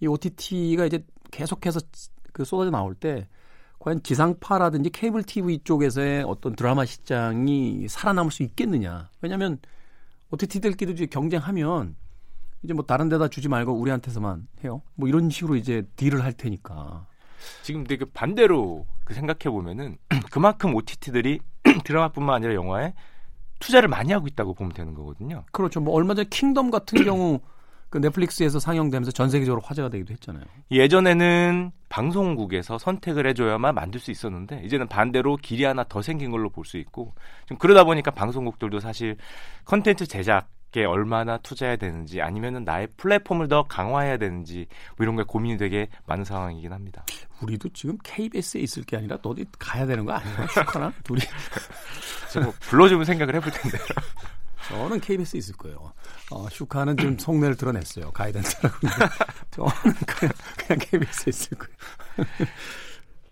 이 0.00 0.06
OTT가 0.06 0.86
이제 0.86 1.04
계속해서 1.30 1.80
그 2.32 2.44
쏟아져 2.44 2.70
나올 2.70 2.94
때 2.94 3.28
과연 3.78 4.02
지상파라든지 4.02 4.90
케이블 4.90 5.22
TV 5.22 5.60
쪽에서의 5.64 6.24
어떤 6.24 6.54
드라마 6.54 6.84
시장이 6.84 7.86
살아남을 7.88 8.30
수 8.30 8.42
있겠느냐. 8.42 9.10
왜냐하면 9.22 9.58
OTT들끼리 10.30 10.92
이제 10.92 11.06
경쟁하면 11.06 11.96
이제 12.62 12.74
뭐 12.74 12.84
다른 12.84 13.08
데다 13.08 13.28
주지 13.28 13.48
말고 13.48 13.72
우리한테서만 13.72 14.48
해요. 14.64 14.82
뭐 14.94 15.08
이런 15.08 15.30
식으로 15.30 15.56
이제 15.56 15.86
딜을 15.96 16.24
할 16.24 16.32
테니까. 16.32 17.06
지금 17.62 17.84
되게 17.84 18.04
반대로 18.12 18.86
그 19.04 19.14
생각해 19.14 19.50
보면은 19.52 19.98
그만큼 20.30 20.74
OTT들이 20.74 21.40
드라마뿐만 21.84 22.36
아니라 22.36 22.54
영화에 22.54 22.94
투자를 23.58 23.88
많이 23.88 24.12
하고 24.12 24.26
있다고 24.26 24.54
보면 24.54 24.72
되는 24.72 24.94
거거든요. 24.94 25.44
그렇죠. 25.52 25.80
뭐 25.80 25.94
얼마 25.94 26.14
전에 26.14 26.26
킹덤 26.30 26.70
같은 26.70 27.02
경우 27.04 27.40
그 27.88 27.98
넷플릭스에서 27.98 28.58
상영되면서 28.58 29.12
전 29.12 29.30
세계적으로 29.30 29.62
화제가 29.64 29.88
되기도 29.88 30.12
했잖아요. 30.12 30.44
예전에는 30.70 31.70
방송국에서 31.88 32.78
선택을 32.78 33.28
해줘야만 33.28 33.74
만들 33.74 34.00
수 34.00 34.10
있었는데 34.10 34.62
이제는 34.64 34.88
반대로 34.88 35.36
길이 35.36 35.64
하나 35.64 35.84
더 35.84 36.02
생긴 36.02 36.30
걸로 36.30 36.50
볼 36.50 36.64
수 36.64 36.78
있고 36.78 37.14
좀 37.46 37.56
그러다 37.58 37.84
보니까 37.84 38.10
방송국들도 38.10 38.80
사실 38.80 39.16
컨텐츠 39.66 40.06
제작에 40.08 40.42
얼마나 40.84 41.38
투자해야 41.38 41.76
되는지 41.76 42.20
아니면은 42.20 42.64
나의 42.64 42.88
플랫폼을 42.96 43.48
더 43.48 43.62
강화해야 43.62 44.18
되는지 44.18 44.66
뭐 44.96 45.04
이런 45.04 45.16
게 45.16 45.22
고민이 45.22 45.56
되게 45.56 45.88
많은 46.06 46.24
상황이긴 46.24 46.72
합니다. 46.72 47.04
우리도 47.40 47.70
지금 47.70 47.96
KBS에 48.02 48.60
있을 48.60 48.82
게 48.82 48.96
아니라 48.96 49.16
또 49.22 49.30
어디 49.30 49.46
가야 49.58 49.86
되는 49.86 50.04
거 50.04 50.12
아닌가? 50.12 50.46
슈카나? 50.48 50.92
둘이. 51.04 51.20
뭐 52.42 52.52
불러주면 52.60 53.04
생각을 53.04 53.34
해볼 53.36 53.50
텐데. 53.52 53.78
저는 54.68 55.00
KBS에 55.00 55.38
있을 55.38 55.56
거예요. 55.56 55.92
어, 56.30 56.48
슈카는 56.50 56.96
좀 56.96 57.16
속내를 57.18 57.56
드러냈어요. 57.56 58.10
guidance라고. 58.10 58.76
저는 59.52 59.70
그냥, 60.06 60.32
그냥 60.56 60.78
KBS에 60.80 61.24
있을 61.28 61.56
거예요. 61.56 61.76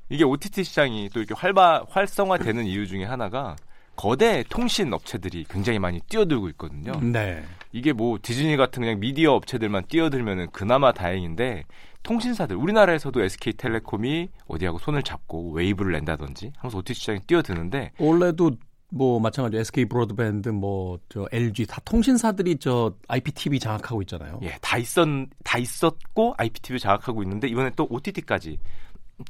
이게 0.09 0.23
OTT 0.23 0.63
시장이 0.63 1.11
또 1.13 1.21
이렇게 1.21 1.35
활바 1.35 1.87
활성화되는 1.89 2.67
이유 2.67 2.87
중에 2.87 3.05
하나가 3.05 3.57
거대 3.97 4.45
통신 4.49 4.93
업체들이 4.93 5.45
굉장히 5.49 5.79
많이 5.79 6.01
뛰어들고 6.09 6.49
있거든요. 6.51 6.93
네. 7.01 7.45
이게 7.73 7.93
뭐 7.93 8.19
디즈니 8.21 8.57
같은 8.57 8.83
그냥 8.83 9.01
미디어 9.01 9.33
업체들만 9.33 9.85
뛰어들면은 9.89 10.49
그나마 10.53 10.93
다행인데 10.93 11.65
통신사들 12.03 12.57
우리나라에서도 12.57 13.23
SK텔레콤이 13.23 14.29
어디하고 14.47 14.79
손을 14.79 15.03
잡고 15.03 15.53
웨이브를 15.53 15.93
낸다든지 15.93 16.53
하면서 16.57 16.79
OTT 16.79 17.01
시장에 17.01 17.19
뛰어드는데 17.27 17.93
원래도 17.99 18.53
뭐 18.91 19.19
마찬가지로 19.19 19.61
SK 19.61 19.87
브로드밴드 19.87 20.51
뭐 20.51 20.99
저 21.09 21.27
LG 21.33 21.67
다 21.67 21.81
통신사들이 21.85 22.57
저 22.59 22.95
IPTV 23.09 23.59
장악하고 23.59 24.03
있잖아요. 24.03 24.39
예, 24.43 24.57
다 24.61 24.79
있었 24.79 25.09
다 25.43 25.59
있었고 25.59 26.35
IPTV 26.37 26.79
장악하고 26.79 27.23
있는데 27.23 27.49
이번에 27.49 27.71
또 27.75 27.87
OTT까지 27.91 28.59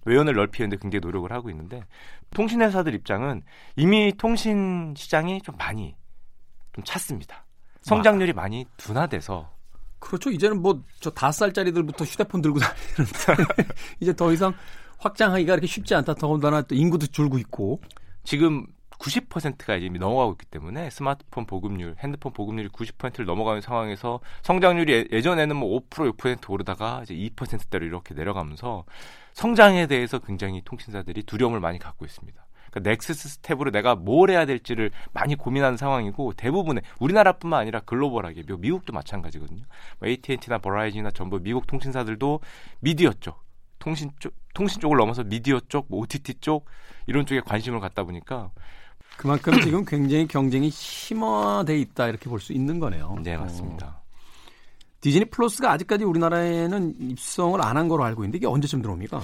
외연을 0.04 0.34
넓히는데 0.34 0.76
굉장히 0.80 1.00
노력을 1.00 1.30
하고 1.32 1.50
있는데 1.50 1.82
통신회사들 2.34 2.94
입장은 2.94 3.42
이미 3.76 4.12
통신 4.16 4.94
시장이 4.96 5.42
좀 5.42 5.56
많이 5.56 5.94
좀 6.72 6.84
찼습니다. 6.84 7.44
성장률이 7.82 8.32
많이 8.32 8.66
둔화돼서 8.76 9.52
그렇죠. 9.98 10.30
이제는 10.30 10.60
뭐 10.62 10.82
저 11.00 11.10
다섯 11.10 11.44
살짜리들부터 11.46 12.04
휴대폰 12.04 12.40
들고 12.42 12.58
다니는데 12.58 13.64
이제 14.00 14.12
더 14.14 14.32
이상 14.32 14.54
확장하기가 14.98 15.52
그렇게 15.52 15.66
쉽지 15.66 15.94
않다. 15.94 16.14
더군다나 16.14 16.62
또 16.62 16.74
인구도 16.74 17.06
줄고 17.06 17.38
있고. 17.38 17.80
지금 18.22 18.66
90%가 18.98 19.76
이제 19.76 19.86
이미 19.86 19.98
넘어가고 19.98 20.32
있기 20.32 20.46
때문에 20.46 20.88
스마트폰 20.88 21.44
보급률, 21.44 21.96
핸드폰 21.98 22.32
보급률이 22.32 22.68
90%를 22.70 23.26
넘어가는 23.26 23.60
상황에서 23.60 24.20
성장률이 24.42 24.92
예- 24.92 25.06
예전에는 25.12 25.56
뭐 25.56 25.78
5% 25.90 26.16
6% 26.16 26.48
오르다가 26.50 27.00
이제 27.02 27.14
2%대로 27.14 27.84
이렇게 27.84 28.14
내려가면서 28.14 28.84
성장에 29.34 29.86
대해서 29.86 30.18
굉장히 30.18 30.62
통신사들이 30.64 31.24
두려움을 31.24 31.60
많이 31.60 31.78
갖고 31.78 32.04
있습니다. 32.04 32.44
그러니까 32.70 32.90
next 32.90 33.28
step으로 33.28 33.70
내가 33.70 33.94
뭘 33.94 34.30
해야 34.30 34.46
될지를 34.46 34.90
많이 35.12 35.36
고민하는 35.36 35.76
상황이고 35.76 36.32
대부분의 36.32 36.82
우리나라뿐만 36.98 37.60
아니라 37.60 37.80
글로벌하게 37.80 38.42
미- 38.48 38.56
미국도 38.58 38.92
마찬가지거든요. 38.92 39.62
뭐 40.00 40.08
AT&T나 40.08 40.58
버라이즌이나 40.58 41.10
전부 41.12 41.38
미국 41.40 41.66
통신사들도 41.68 42.40
미디어 42.80 43.12
쪽, 43.20 43.42
통신 43.78 44.10
쪽, 44.18 44.32
통신 44.54 44.80
쪽을 44.80 44.96
넘어서 44.96 45.22
미디어 45.22 45.60
쪽, 45.68 45.86
뭐 45.88 46.00
OTT 46.00 46.34
쪽 46.40 46.66
이런 47.06 47.26
쪽에 47.26 47.40
관심을 47.40 47.78
갖다 47.80 48.02
보니까 48.02 48.50
그만큼 49.16 49.60
지금 49.60 49.84
굉장히 49.84 50.26
경쟁이 50.26 50.70
심화돼 50.70 51.78
있다 51.78 52.08
이렇게 52.08 52.28
볼 52.28 52.40
수 52.40 52.52
있는 52.52 52.80
거네요. 52.80 53.16
네 53.22 53.34
어, 53.36 53.40
맞습니다. 53.40 54.00
디즈니 55.04 55.26
플러스가 55.26 55.70
아직까지 55.70 56.04
우리나라에는 56.04 56.94
입성을 56.98 57.60
안 57.62 57.76
한 57.76 57.88
거로 57.88 58.04
알고 58.04 58.22
있는데 58.22 58.38
이게 58.38 58.46
언제쯤 58.46 58.80
들어옵니까? 58.80 59.20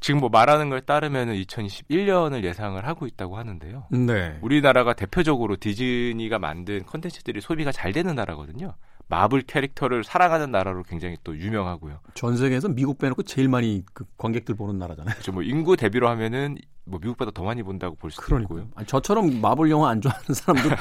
지금 0.00 0.20
뭐 0.20 0.30
말하는 0.30 0.70
거에 0.70 0.80
따르면 0.80 1.28
2021년을 1.34 2.42
예상을 2.44 2.82
하고 2.86 3.06
있다고 3.06 3.36
하는데요. 3.36 3.84
네. 3.90 4.38
우리나라가 4.40 4.94
대표적으로 4.94 5.56
디즈니가 5.56 6.38
만든 6.38 6.82
컨텐츠들이 6.86 7.42
소비가 7.42 7.70
잘 7.72 7.92
되는 7.92 8.14
나라거든요. 8.14 8.74
마블 9.08 9.42
캐릭터를 9.42 10.02
사랑하는 10.02 10.50
나라로 10.50 10.82
굉장히 10.84 11.16
또 11.22 11.36
유명하고요. 11.36 11.98
전 12.14 12.38
세계에서 12.38 12.68
미국 12.68 12.98
빼놓고 12.98 13.24
제일 13.24 13.48
많이 13.50 13.84
그 13.92 14.06
관객들 14.16 14.54
보는 14.54 14.78
나라잖아요. 14.78 15.12
그렇죠. 15.12 15.32
뭐 15.32 15.42
인구 15.42 15.76
대비로 15.76 16.08
하면은 16.08 16.56
뭐 16.86 16.98
미국보다 17.02 17.32
더 17.32 17.42
많이 17.44 17.62
본다고 17.62 17.96
볼 17.96 18.10
수도 18.10 18.22
있고요. 18.22 18.46
그러니까요. 18.48 18.72
아니, 18.76 18.86
저처럼 18.86 19.42
마블 19.42 19.70
영화 19.70 19.90
안 19.90 20.00
좋아하는 20.00 20.32
사람들 20.32 20.74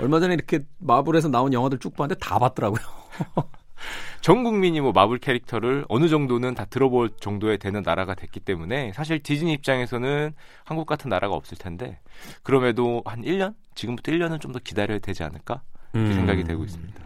얼마 0.00 0.20
전에 0.20 0.32
이렇게 0.32 0.60
마블에서 0.78 1.28
나온 1.28 1.52
영화들 1.52 1.78
쭉 1.80 1.94
봤는데 1.94 2.18
다 2.18 2.38
봤더라고요. 2.38 2.80
전 4.24 4.42
국민이 4.42 4.80
뭐 4.80 4.90
마블 4.92 5.18
캐릭터를 5.18 5.84
어느 5.90 6.08
정도는 6.08 6.54
다 6.54 6.64
들어볼 6.64 7.10
정도에 7.20 7.58
되는 7.58 7.82
나라가 7.82 8.14
됐기 8.14 8.40
때문에 8.40 8.90
사실 8.94 9.22
디즈니 9.22 9.52
입장에서는 9.52 10.32
한국 10.64 10.86
같은 10.86 11.10
나라가 11.10 11.34
없을 11.34 11.58
텐데 11.58 12.00
그럼에도 12.42 13.02
한 13.04 13.20
1년? 13.20 13.54
지금부터 13.74 14.12
1년은 14.12 14.40
좀 14.40 14.52
더 14.52 14.60
기다려야 14.64 14.98
되지 15.00 15.24
않을까? 15.24 15.60
이렇게 15.92 16.08
음. 16.08 16.14
생각이 16.14 16.44
되고 16.44 16.64
있습니다. 16.64 17.04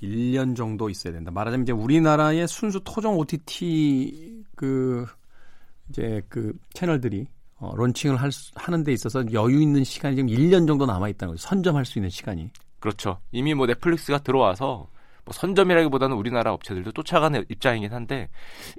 1년 0.00 0.54
정도 0.54 0.88
있어야 0.88 1.12
된다. 1.12 1.32
말하자면 1.32 1.64
이제 1.64 1.72
우리나라의 1.72 2.46
순수 2.46 2.80
토종 2.84 3.18
OTT 3.18 4.44
그 4.54 5.04
이제 5.88 6.22
그 6.28 6.52
채널들이 6.74 7.26
어, 7.56 7.74
론칭을 7.74 8.22
할 8.22 8.30
수, 8.30 8.52
하는 8.54 8.84
데 8.84 8.92
있어서 8.92 9.24
여유 9.32 9.60
있는 9.60 9.82
시간이 9.82 10.14
지금 10.14 10.28
1년 10.30 10.68
정도 10.68 10.86
남아 10.86 11.08
있다는 11.08 11.34
거죠. 11.34 11.48
선점할 11.48 11.84
수 11.84 11.98
있는 11.98 12.08
시간이. 12.08 12.52
그렇죠. 12.78 13.18
이미 13.32 13.52
뭐 13.52 13.66
넷플릭스가 13.66 14.18
들어와서 14.18 14.86
뭐 15.28 15.32
선점이라기보다는 15.34 16.16
우리나라 16.16 16.54
업체들도 16.54 16.92
쫓아가는 16.92 17.44
입장이긴 17.50 17.92
한데 17.92 18.30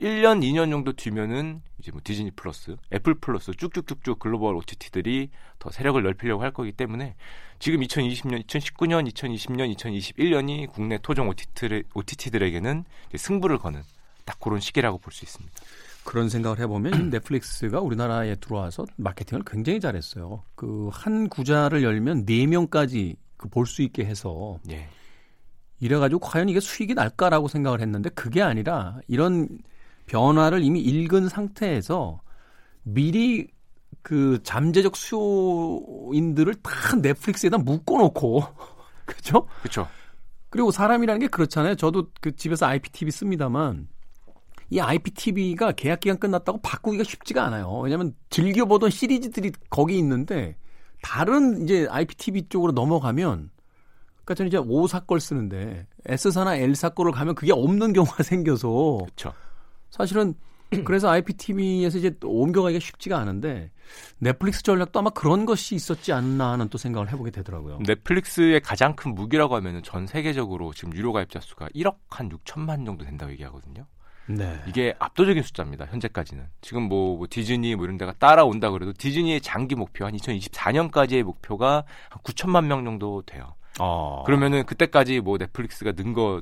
1년, 0.02 0.42
2년 0.42 0.72
정도 0.72 0.94
뒤면은 0.94 1.62
이제 1.78 1.92
뭐 1.92 2.02
디즈니 2.04 2.32
플러스, 2.32 2.76
애플 2.92 3.14
플러스 3.14 3.52
쭉쭉쭉쭉 3.52 4.18
글로벌 4.18 4.56
OTT들이 4.56 5.30
더 5.60 5.70
세력을 5.70 6.02
넓히려고 6.02 6.42
할 6.42 6.52
거기 6.52 6.72
때문에 6.72 7.16
지금 7.60 7.82
2020년, 7.82 8.44
2019년, 8.48 9.08
2020년, 9.14 9.76
2021년이 9.76 10.72
국내 10.72 10.98
토종 10.98 11.30
OTT들, 11.30 11.84
OTT들에게는 11.94 12.84
승부를 13.16 13.60
거는 13.60 13.84
딱 14.26 14.40
그런 14.40 14.60
시기라고 14.60 14.98
볼 14.98 15.14
수 15.14 15.26
있습니다. 15.26 15.56
그런 16.04 16.30
생각을 16.30 16.60
해보면 16.62 17.10
넷플릭스가 17.12 17.80
우리나라에 17.80 18.36
들어와서 18.36 18.86
마케팅을 18.96 19.44
굉장히 19.46 19.80
잘했어요. 19.80 20.42
그 20.56 20.90
한 20.92 21.30
구자를 21.30 21.84
열면 21.84 22.26
4명까지 22.26 23.18
그 23.38 23.50
볼 23.50 23.68
수 23.68 23.84
있게 23.84 24.04
해서 24.06 24.58
예. 24.72 24.90
이래가지고 25.80 26.20
과연 26.20 26.50
이게 26.50 26.60
수익이 26.60 26.94
날까라고 26.94 27.48
생각을 27.48 27.82
했는데 27.82 28.10
그게 28.10 28.42
아니라 28.42 29.00
이런 29.08 29.48
변화를 30.06 30.64
이미 30.64 30.82
읽은 30.82 31.30
상태에서 31.30 32.22
미리 32.84 33.48
그 34.02 34.40
잠재적 34.44 34.96
수요인들을 34.96 36.56
다 36.56 36.96
넷플릭스에다 37.02 37.58
묶어놓고 37.60 38.44
그죠? 39.06 39.48
그렇죠. 39.62 39.88
그리고 40.50 40.72
사람이라는 40.72 41.20
게 41.20 41.28
그렇잖아요. 41.28 41.76
저도 41.76 42.10
그 42.22 42.36
집에서 42.36 42.66
IPTV 42.66 43.12
씁니다만 43.12 43.88
이 44.72 44.80
IPTV가 44.80 45.72
계약 45.74 46.00
기간 46.00 46.18
끝났다고 46.20 46.60
바꾸기가 46.62 47.04
쉽지가 47.04 47.44
않아요. 47.46 47.80
왜냐하면 47.80 48.14
즐겨보던 48.30 48.90
시리즈들이 48.90 49.52
거기 49.70 49.98
있는데 49.98 50.56
다른 51.02 51.64
이제 51.64 51.88
IPTV 51.90 52.50
쪽으로 52.50 52.72
넘어가면 52.72 53.50
그러니까 54.30 54.36
저는 54.36 54.48
이제 54.50 54.58
O사 54.58 55.00
걸 55.02 55.20
쓰는데 55.20 55.88
S사나 56.06 56.56
L사 56.56 56.90
거를 56.90 57.12
가면 57.12 57.34
그게 57.36 57.52
없는 57.52 57.94
경우가 57.94 58.22
생겨서 58.24 59.00
그렇죠. 59.02 59.34
사실은 59.90 60.36
그래서 60.86 61.10
IPTV에서 61.10 61.98
이제 61.98 62.16
또 62.20 62.30
옮겨가기가 62.30 62.80
쉽지가 62.80 63.18
않은데 63.18 63.72
넷플릭스 64.20 64.62
전략도 64.62 65.00
아마 65.00 65.10
그런 65.10 65.48
것이 65.48 65.74
있었지 65.74 66.14
않나 66.14 66.52
하는 66.52 66.70
또 66.70 66.78
생각을 66.78 67.10
해보게 67.12 67.32
되더라고요. 67.32 67.80
넷플릭스의 67.88 68.62
가장 68.62 68.96
큰 68.96 69.16
무기라고 69.16 69.56
하면은 69.56 69.82
전 69.82 70.06
세계적으로 70.06 70.74
지금 70.74 70.94
유료 70.96 71.12
가입자 71.12 71.40
수가 71.40 71.68
1억 71.70 71.96
한 72.10 72.30
6천만 72.30 72.86
정도 72.86 73.04
된다고 73.06 73.32
얘기하거든요. 73.32 73.88
네. 74.28 74.62
이게 74.68 74.94
압도적인 75.00 75.42
숫자입니다. 75.42 75.86
현재까지는. 75.86 76.46
지금 76.62 76.84
뭐, 76.84 77.18
뭐 77.18 77.26
디즈니 77.28 77.76
뭐 77.76 77.86
이런 77.86 77.98
데가 77.98 78.14
따라온다 78.20 78.70
그래도 78.70 78.94
디즈니의 78.94 79.42
장기 79.42 79.74
목표 79.74 80.06
한 80.06 80.14
2024년까지의 80.14 81.24
목표가 81.24 81.84
한 82.10 82.22
9천만 82.22 82.66
명 82.66 82.86
정도 82.86 83.24
돼요. 83.24 83.56
어. 83.80 84.24
그러면은 84.26 84.66
그때까지 84.66 85.22
뭐 85.22 85.38
넷플릭스가 85.38 85.92
는 85.94 86.14
거 86.14 86.42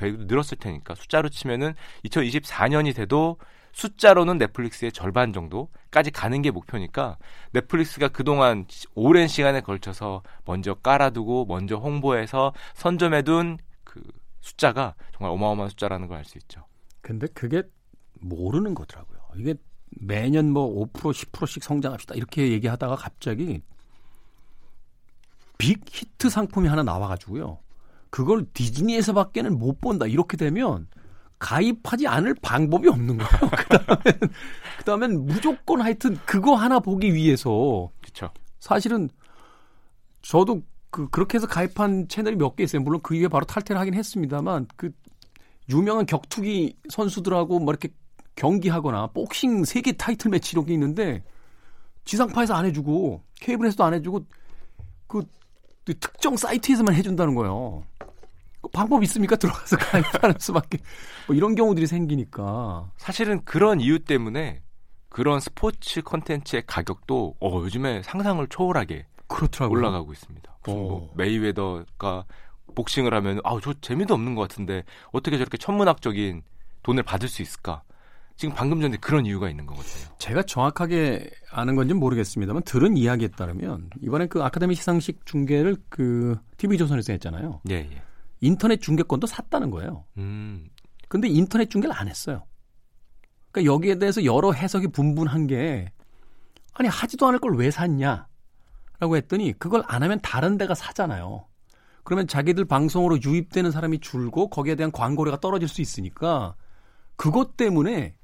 늘었을 0.00 0.58
테니까 0.58 0.94
숫자로 0.94 1.28
치면은 1.28 1.74
2024년이 2.04 2.94
돼도 2.94 3.38
숫자로는 3.72 4.38
넷플릭스의 4.38 4.92
절반 4.92 5.32
정도까지 5.32 6.10
가는 6.12 6.42
게 6.42 6.50
목표니까 6.50 7.16
넷플릭스가 7.52 8.08
그동안 8.08 8.66
오랜 8.94 9.26
시간에 9.28 9.60
걸쳐서 9.60 10.22
먼저 10.44 10.74
깔아두고 10.74 11.46
먼저 11.46 11.76
홍보해서 11.76 12.52
선점해둔 12.74 13.58
그 13.84 14.02
숫자가 14.40 14.94
정말 15.16 15.32
어마어마한 15.32 15.70
숫자라는 15.70 16.06
걸 16.08 16.18
알 16.18 16.24
수 16.24 16.38
있죠. 16.38 16.64
근데 17.00 17.26
그게 17.34 17.62
모르는 18.20 18.74
거더라고요. 18.74 19.18
이게 19.36 19.54
매년 20.00 20.50
뭐 20.50 20.86
5% 20.92 21.12
10%씩 21.12 21.62
성장합시다 21.64 22.14
이렇게 22.14 22.50
얘기하다가 22.52 22.96
갑자기 22.96 23.62
빅 25.58 25.80
히트 25.90 26.28
상품이 26.30 26.68
하나 26.68 26.82
나와가지고요. 26.82 27.58
그걸 28.10 28.46
디즈니에서밖에는 28.52 29.58
못 29.58 29.80
본다 29.80 30.06
이렇게 30.06 30.36
되면 30.36 30.86
가입하지 31.38 32.06
않을 32.06 32.34
방법이 32.40 32.88
없는 32.88 33.18
거예요. 33.18 33.30
그다음엔 33.68 34.32
그다음엔 34.78 35.26
무조건 35.26 35.80
하여튼 35.80 36.18
그거 36.24 36.54
하나 36.54 36.78
보기 36.80 37.12
위해서 37.14 37.90
그렇죠. 38.00 38.30
사실은 38.60 39.08
저도 40.22 40.62
그 40.90 41.08
그렇게 41.10 41.36
해서 41.36 41.46
가입한 41.46 42.08
채널이 42.08 42.36
몇 42.36 42.54
개 42.56 42.62
있어요. 42.64 42.82
물론 42.82 43.00
그 43.02 43.14
이후에 43.16 43.28
바로 43.28 43.44
탈퇴를 43.44 43.80
하긴 43.80 43.94
했습니다만 43.94 44.68
그 44.76 44.90
유명한 45.68 46.06
격투기 46.06 46.76
선수들하고 46.88 47.58
뭐 47.58 47.72
이렇게 47.72 47.88
경기하거나 48.36 49.08
복싱 49.08 49.64
세계 49.64 49.92
타이틀 49.92 50.30
매치 50.30 50.52
이런 50.52 50.66
게 50.66 50.72
있는데 50.74 51.24
지상파에서 52.04 52.54
안 52.54 52.64
해주고 52.66 53.22
케이블에서도 53.40 53.82
안 53.84 53.94
해주고 53.94 54.24
그 55.08 55.22
특정 55.92 56.36
사이트에서만 56.36 56.94
해준다는 56.94 57.34
거예요. 57.34 57.84
그 58.62 58.68
방법 58.72 59.02
있습니까? 59.04 59.36
들어가서 59.36 59.76
가입하는 59.76 60.36
수밖에 60.40 60.78
뭐 61.26 61.36
이런 61.36 61.54
경우들이 61.54 61.86
생기니까 61.86 62.90
사실은 62.96 63.44
그런 63.44 63.80
이유 63.80 63.98
때문에 63.98 64.62
그런 65.10 65.38
스포츠 65.40 66.00
컨텐츠의 66.00 66.64
가격도 66.66 67.36
어, 67.40 67.60
요즘에 67.62 68.02
상상을 68.02 68.44
초월하게 68.48 69.06
그렇더라고요. 69.28 69.78
올라가고 69.78 70.12
있습니다. 70.12 70.56
뭐 70.66 71.04
어. 71.04 71.10
메이웨더가 71.14 72.24
복싱을 72.74 73.12
하면 73.14 73.40
아우 73.44 73.60
저 73.60 73.74
재미도 73.74 74.14
없는 74.14 74.34
것 74.34 74.42
같은데 74.42 74.84
어떻게 75.12 75.36
저렇게 75.36 75.58
천문학적인 75.58 76.42
돈을 76.82 77.02
받을 77.02 77.28
수 77.28 77.42
있을까? 77.42 77.82
지금 78.36 78.54
방금 78.54 78.80
전에 78.80 78.96
그런 78.96 79.26
이유가 79.26 79.48
있는 79.48 79.64
거거든요. 79.66 80.14
제가 80.18 80.42
정확하게 80.42 81.30
아는 81.52 81.76
건지는 81.76 82.00
모르겠습니다만 82.00 82.64
들은 82.64 82.96
이야기에 82.96 83.28
따르면 83.28 83.90
이번에 84.02 84.26
그 84.26 84.42
아카데미 84.42 84.74
시상식 84.74 85.24
중계를 85.24 85.76
그 85.88 86.36
TV조선에서 86.56 87.12
했잖아요. 87.12 87.60
예, 87.70 87.74
예. 87.74 88.02
인터넷 88.40 88.80
중계권도 88.80 89.26
샀다는 89.26 89.70
거예요. 89.70 90.04
음, 90.18 90.68
근데 91.08 91.28
인터넷 91.28 91.70
중계를 91.70 91.94
안 91.96 92.08
했어요. 92.08 92.44
그러니까 93.52 93.72
여기에 93.72 93.98
대해서 94.00 94.24
여러 94.24 94.50
해석이 94.52 94.88
분분한 94.88 95.46
게 95.46 95.92
아니 96.72 96.88
하지도 96.88 97.26
않을 97.28 97.38
걸 97.38 97.54
왜 97.54 97.70
샀냐? 97.70 98.26
라고 98.98 99.16
했더니 99.16 99.52
그걸 99.58 99.82
안 99.86 100.02
하면 100.02 100.20
다른 100.22 100.56
데가 100.58 100.74
사잖아요. 100.74 101.46
그러면 102.02 102.26
자기들 102.26 102.64
방송으로 102.64 103.20
유입되는 103.22 103.70
사람이 103.70 104.00
줄고 104.00 104.48
거기에 104.50 104.74
대한 104.74 104.90
광고료가 104.92 105.40
떨어질 105.40 105.68
수 105.68 105.80
있으니까 105.80 106.54
그것 107.16 107.56
때문에 107.56 108.14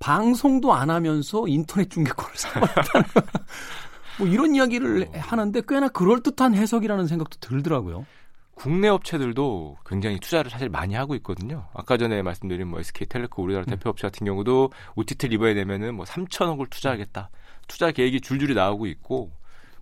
방송도 0.00 0.72
안 0.72 0.90
하면서 0.90 1.46
인터넷 1.46 1.88
중계권을 1.90 2.34
사버렸다는 2.34 3.06
뭐 4.18 4.26
이런 4.26 4.54
이야기를 4.54 5.10
하는데 5.20 5.62
꽤나 5.68 5.88
그럴듯한 5.88 6.54
해석이라는 6.54 7.06
생각도 7.06 7.38
들더라고요. 7.40 8.06
국내 8.54 8.88
업체들도 8.88 9.78
굉장히 9.86 10.18
투자를 10.18 10.50
사실 10.50 10.68
많이 10.68 10.94
하고 10.94 11.14
있거든요. 11.16 11.68
아까 11.72 11.96
전에 11.96 12.20
말씀드린 12.22 12.66
뭐 12.68 12.80
SK텔레콤 12.80 13.44
우리나라 13.44 13.64
음. 13.66 13.70
대표 13.70 13.88
업체 13.88 14.06
같은 14.06 14.26
경우도 14.26 14.70
OTT 14.96 15.28
리버에 15.28 15.54
내면은 15.54 15.94
뭐 15.94 16.04
3천억을 16.04 16.68
투자하겠다. 16.68 17.30
투자 17.68 17.90
계획이 17.90 18.20
줄줄이 18.20 18.54
나오고 18.54 18.86
있고 18.86 19.30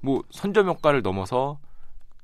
뭐 0.01 0.23
선점 0.31 0.69
효과를 0.69 1.03
넘어서 1.03 1.59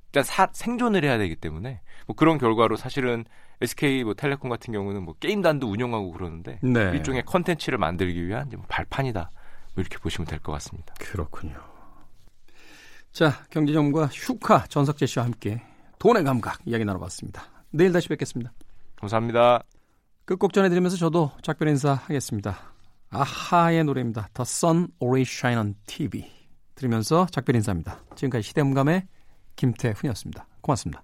일단 0.09 0.23
사- 0.23 0.49
생존을 0.53 1.03
해야 1.03 1.19
되기 1.19 1.35
때문에 1.35 1.81
뭐 2.07 2.15
그런 2.15 2.39
결과로 2.39 2.77
사실은 2.77 3.25
SK 3.61 4.05
뭐 4.05 4.15
텔레콤 4.15 4.51
같은 4.51 4.73
경우는 4.73 5.03
뭐 5.05 5.15
게임단도 5.21 5.69
운영하고 5.69 6.13
그러는데 6.13 6.59
네. 6.63 6.91
일종의 6.95 7.25
컨텐츠를 7.25 7.79
만들기 7.79 8.27
위한 8.27 8.51
뭐 8.55 8.65
발판이다. 8.69 9.31
뭐 9.75 9.81
이렇게 9.81 9.99
보시면 9.99 10.27
될 10.27 10.39
것 10.41 10.53
같습니다. 10.53 10.95
그렇군요. 10.99 11.55
자, 13.13 13.45
경제정보가 13.51 14.09
슈카 14.11 14.65
전석재 14.67 15.07
씨와 15.07 15.25
함께 15.25 15.63
돈의 15.99 16.25
감각 16.25 16.59
이야기 16.67 16.85
나눠봤습니다. 16.85 17.45
내일 17.71 17.93
다시 17.93 18.09
뵙겠습니다. 18.09 18.53
감사합니다. 18.97 19.63
끝곡 20.25 20.53
전해드리면서 20.53 20.97
저도 20.97 21.31
작별 21.43 21.69
인사하겠습니다. 21.69 22.59
아하의 23.11 23.85
노래입니다. 23.85 24.29
The 24.35 24.43
Sun 24.43 24.89
Always 25.01 25.31
Shine 25.31 25.59
on 25.61 25.75
TV 25.87 26.29
들으면서 26.75 27.27
작별 27.31 27.55
인사입니다. 27.55 28.01
지금까지 28.17 28.49
시대음감의 28.49 29.07
김태훈이었습니다. 29.55 30.47
고맙습니다. 30.61 31.04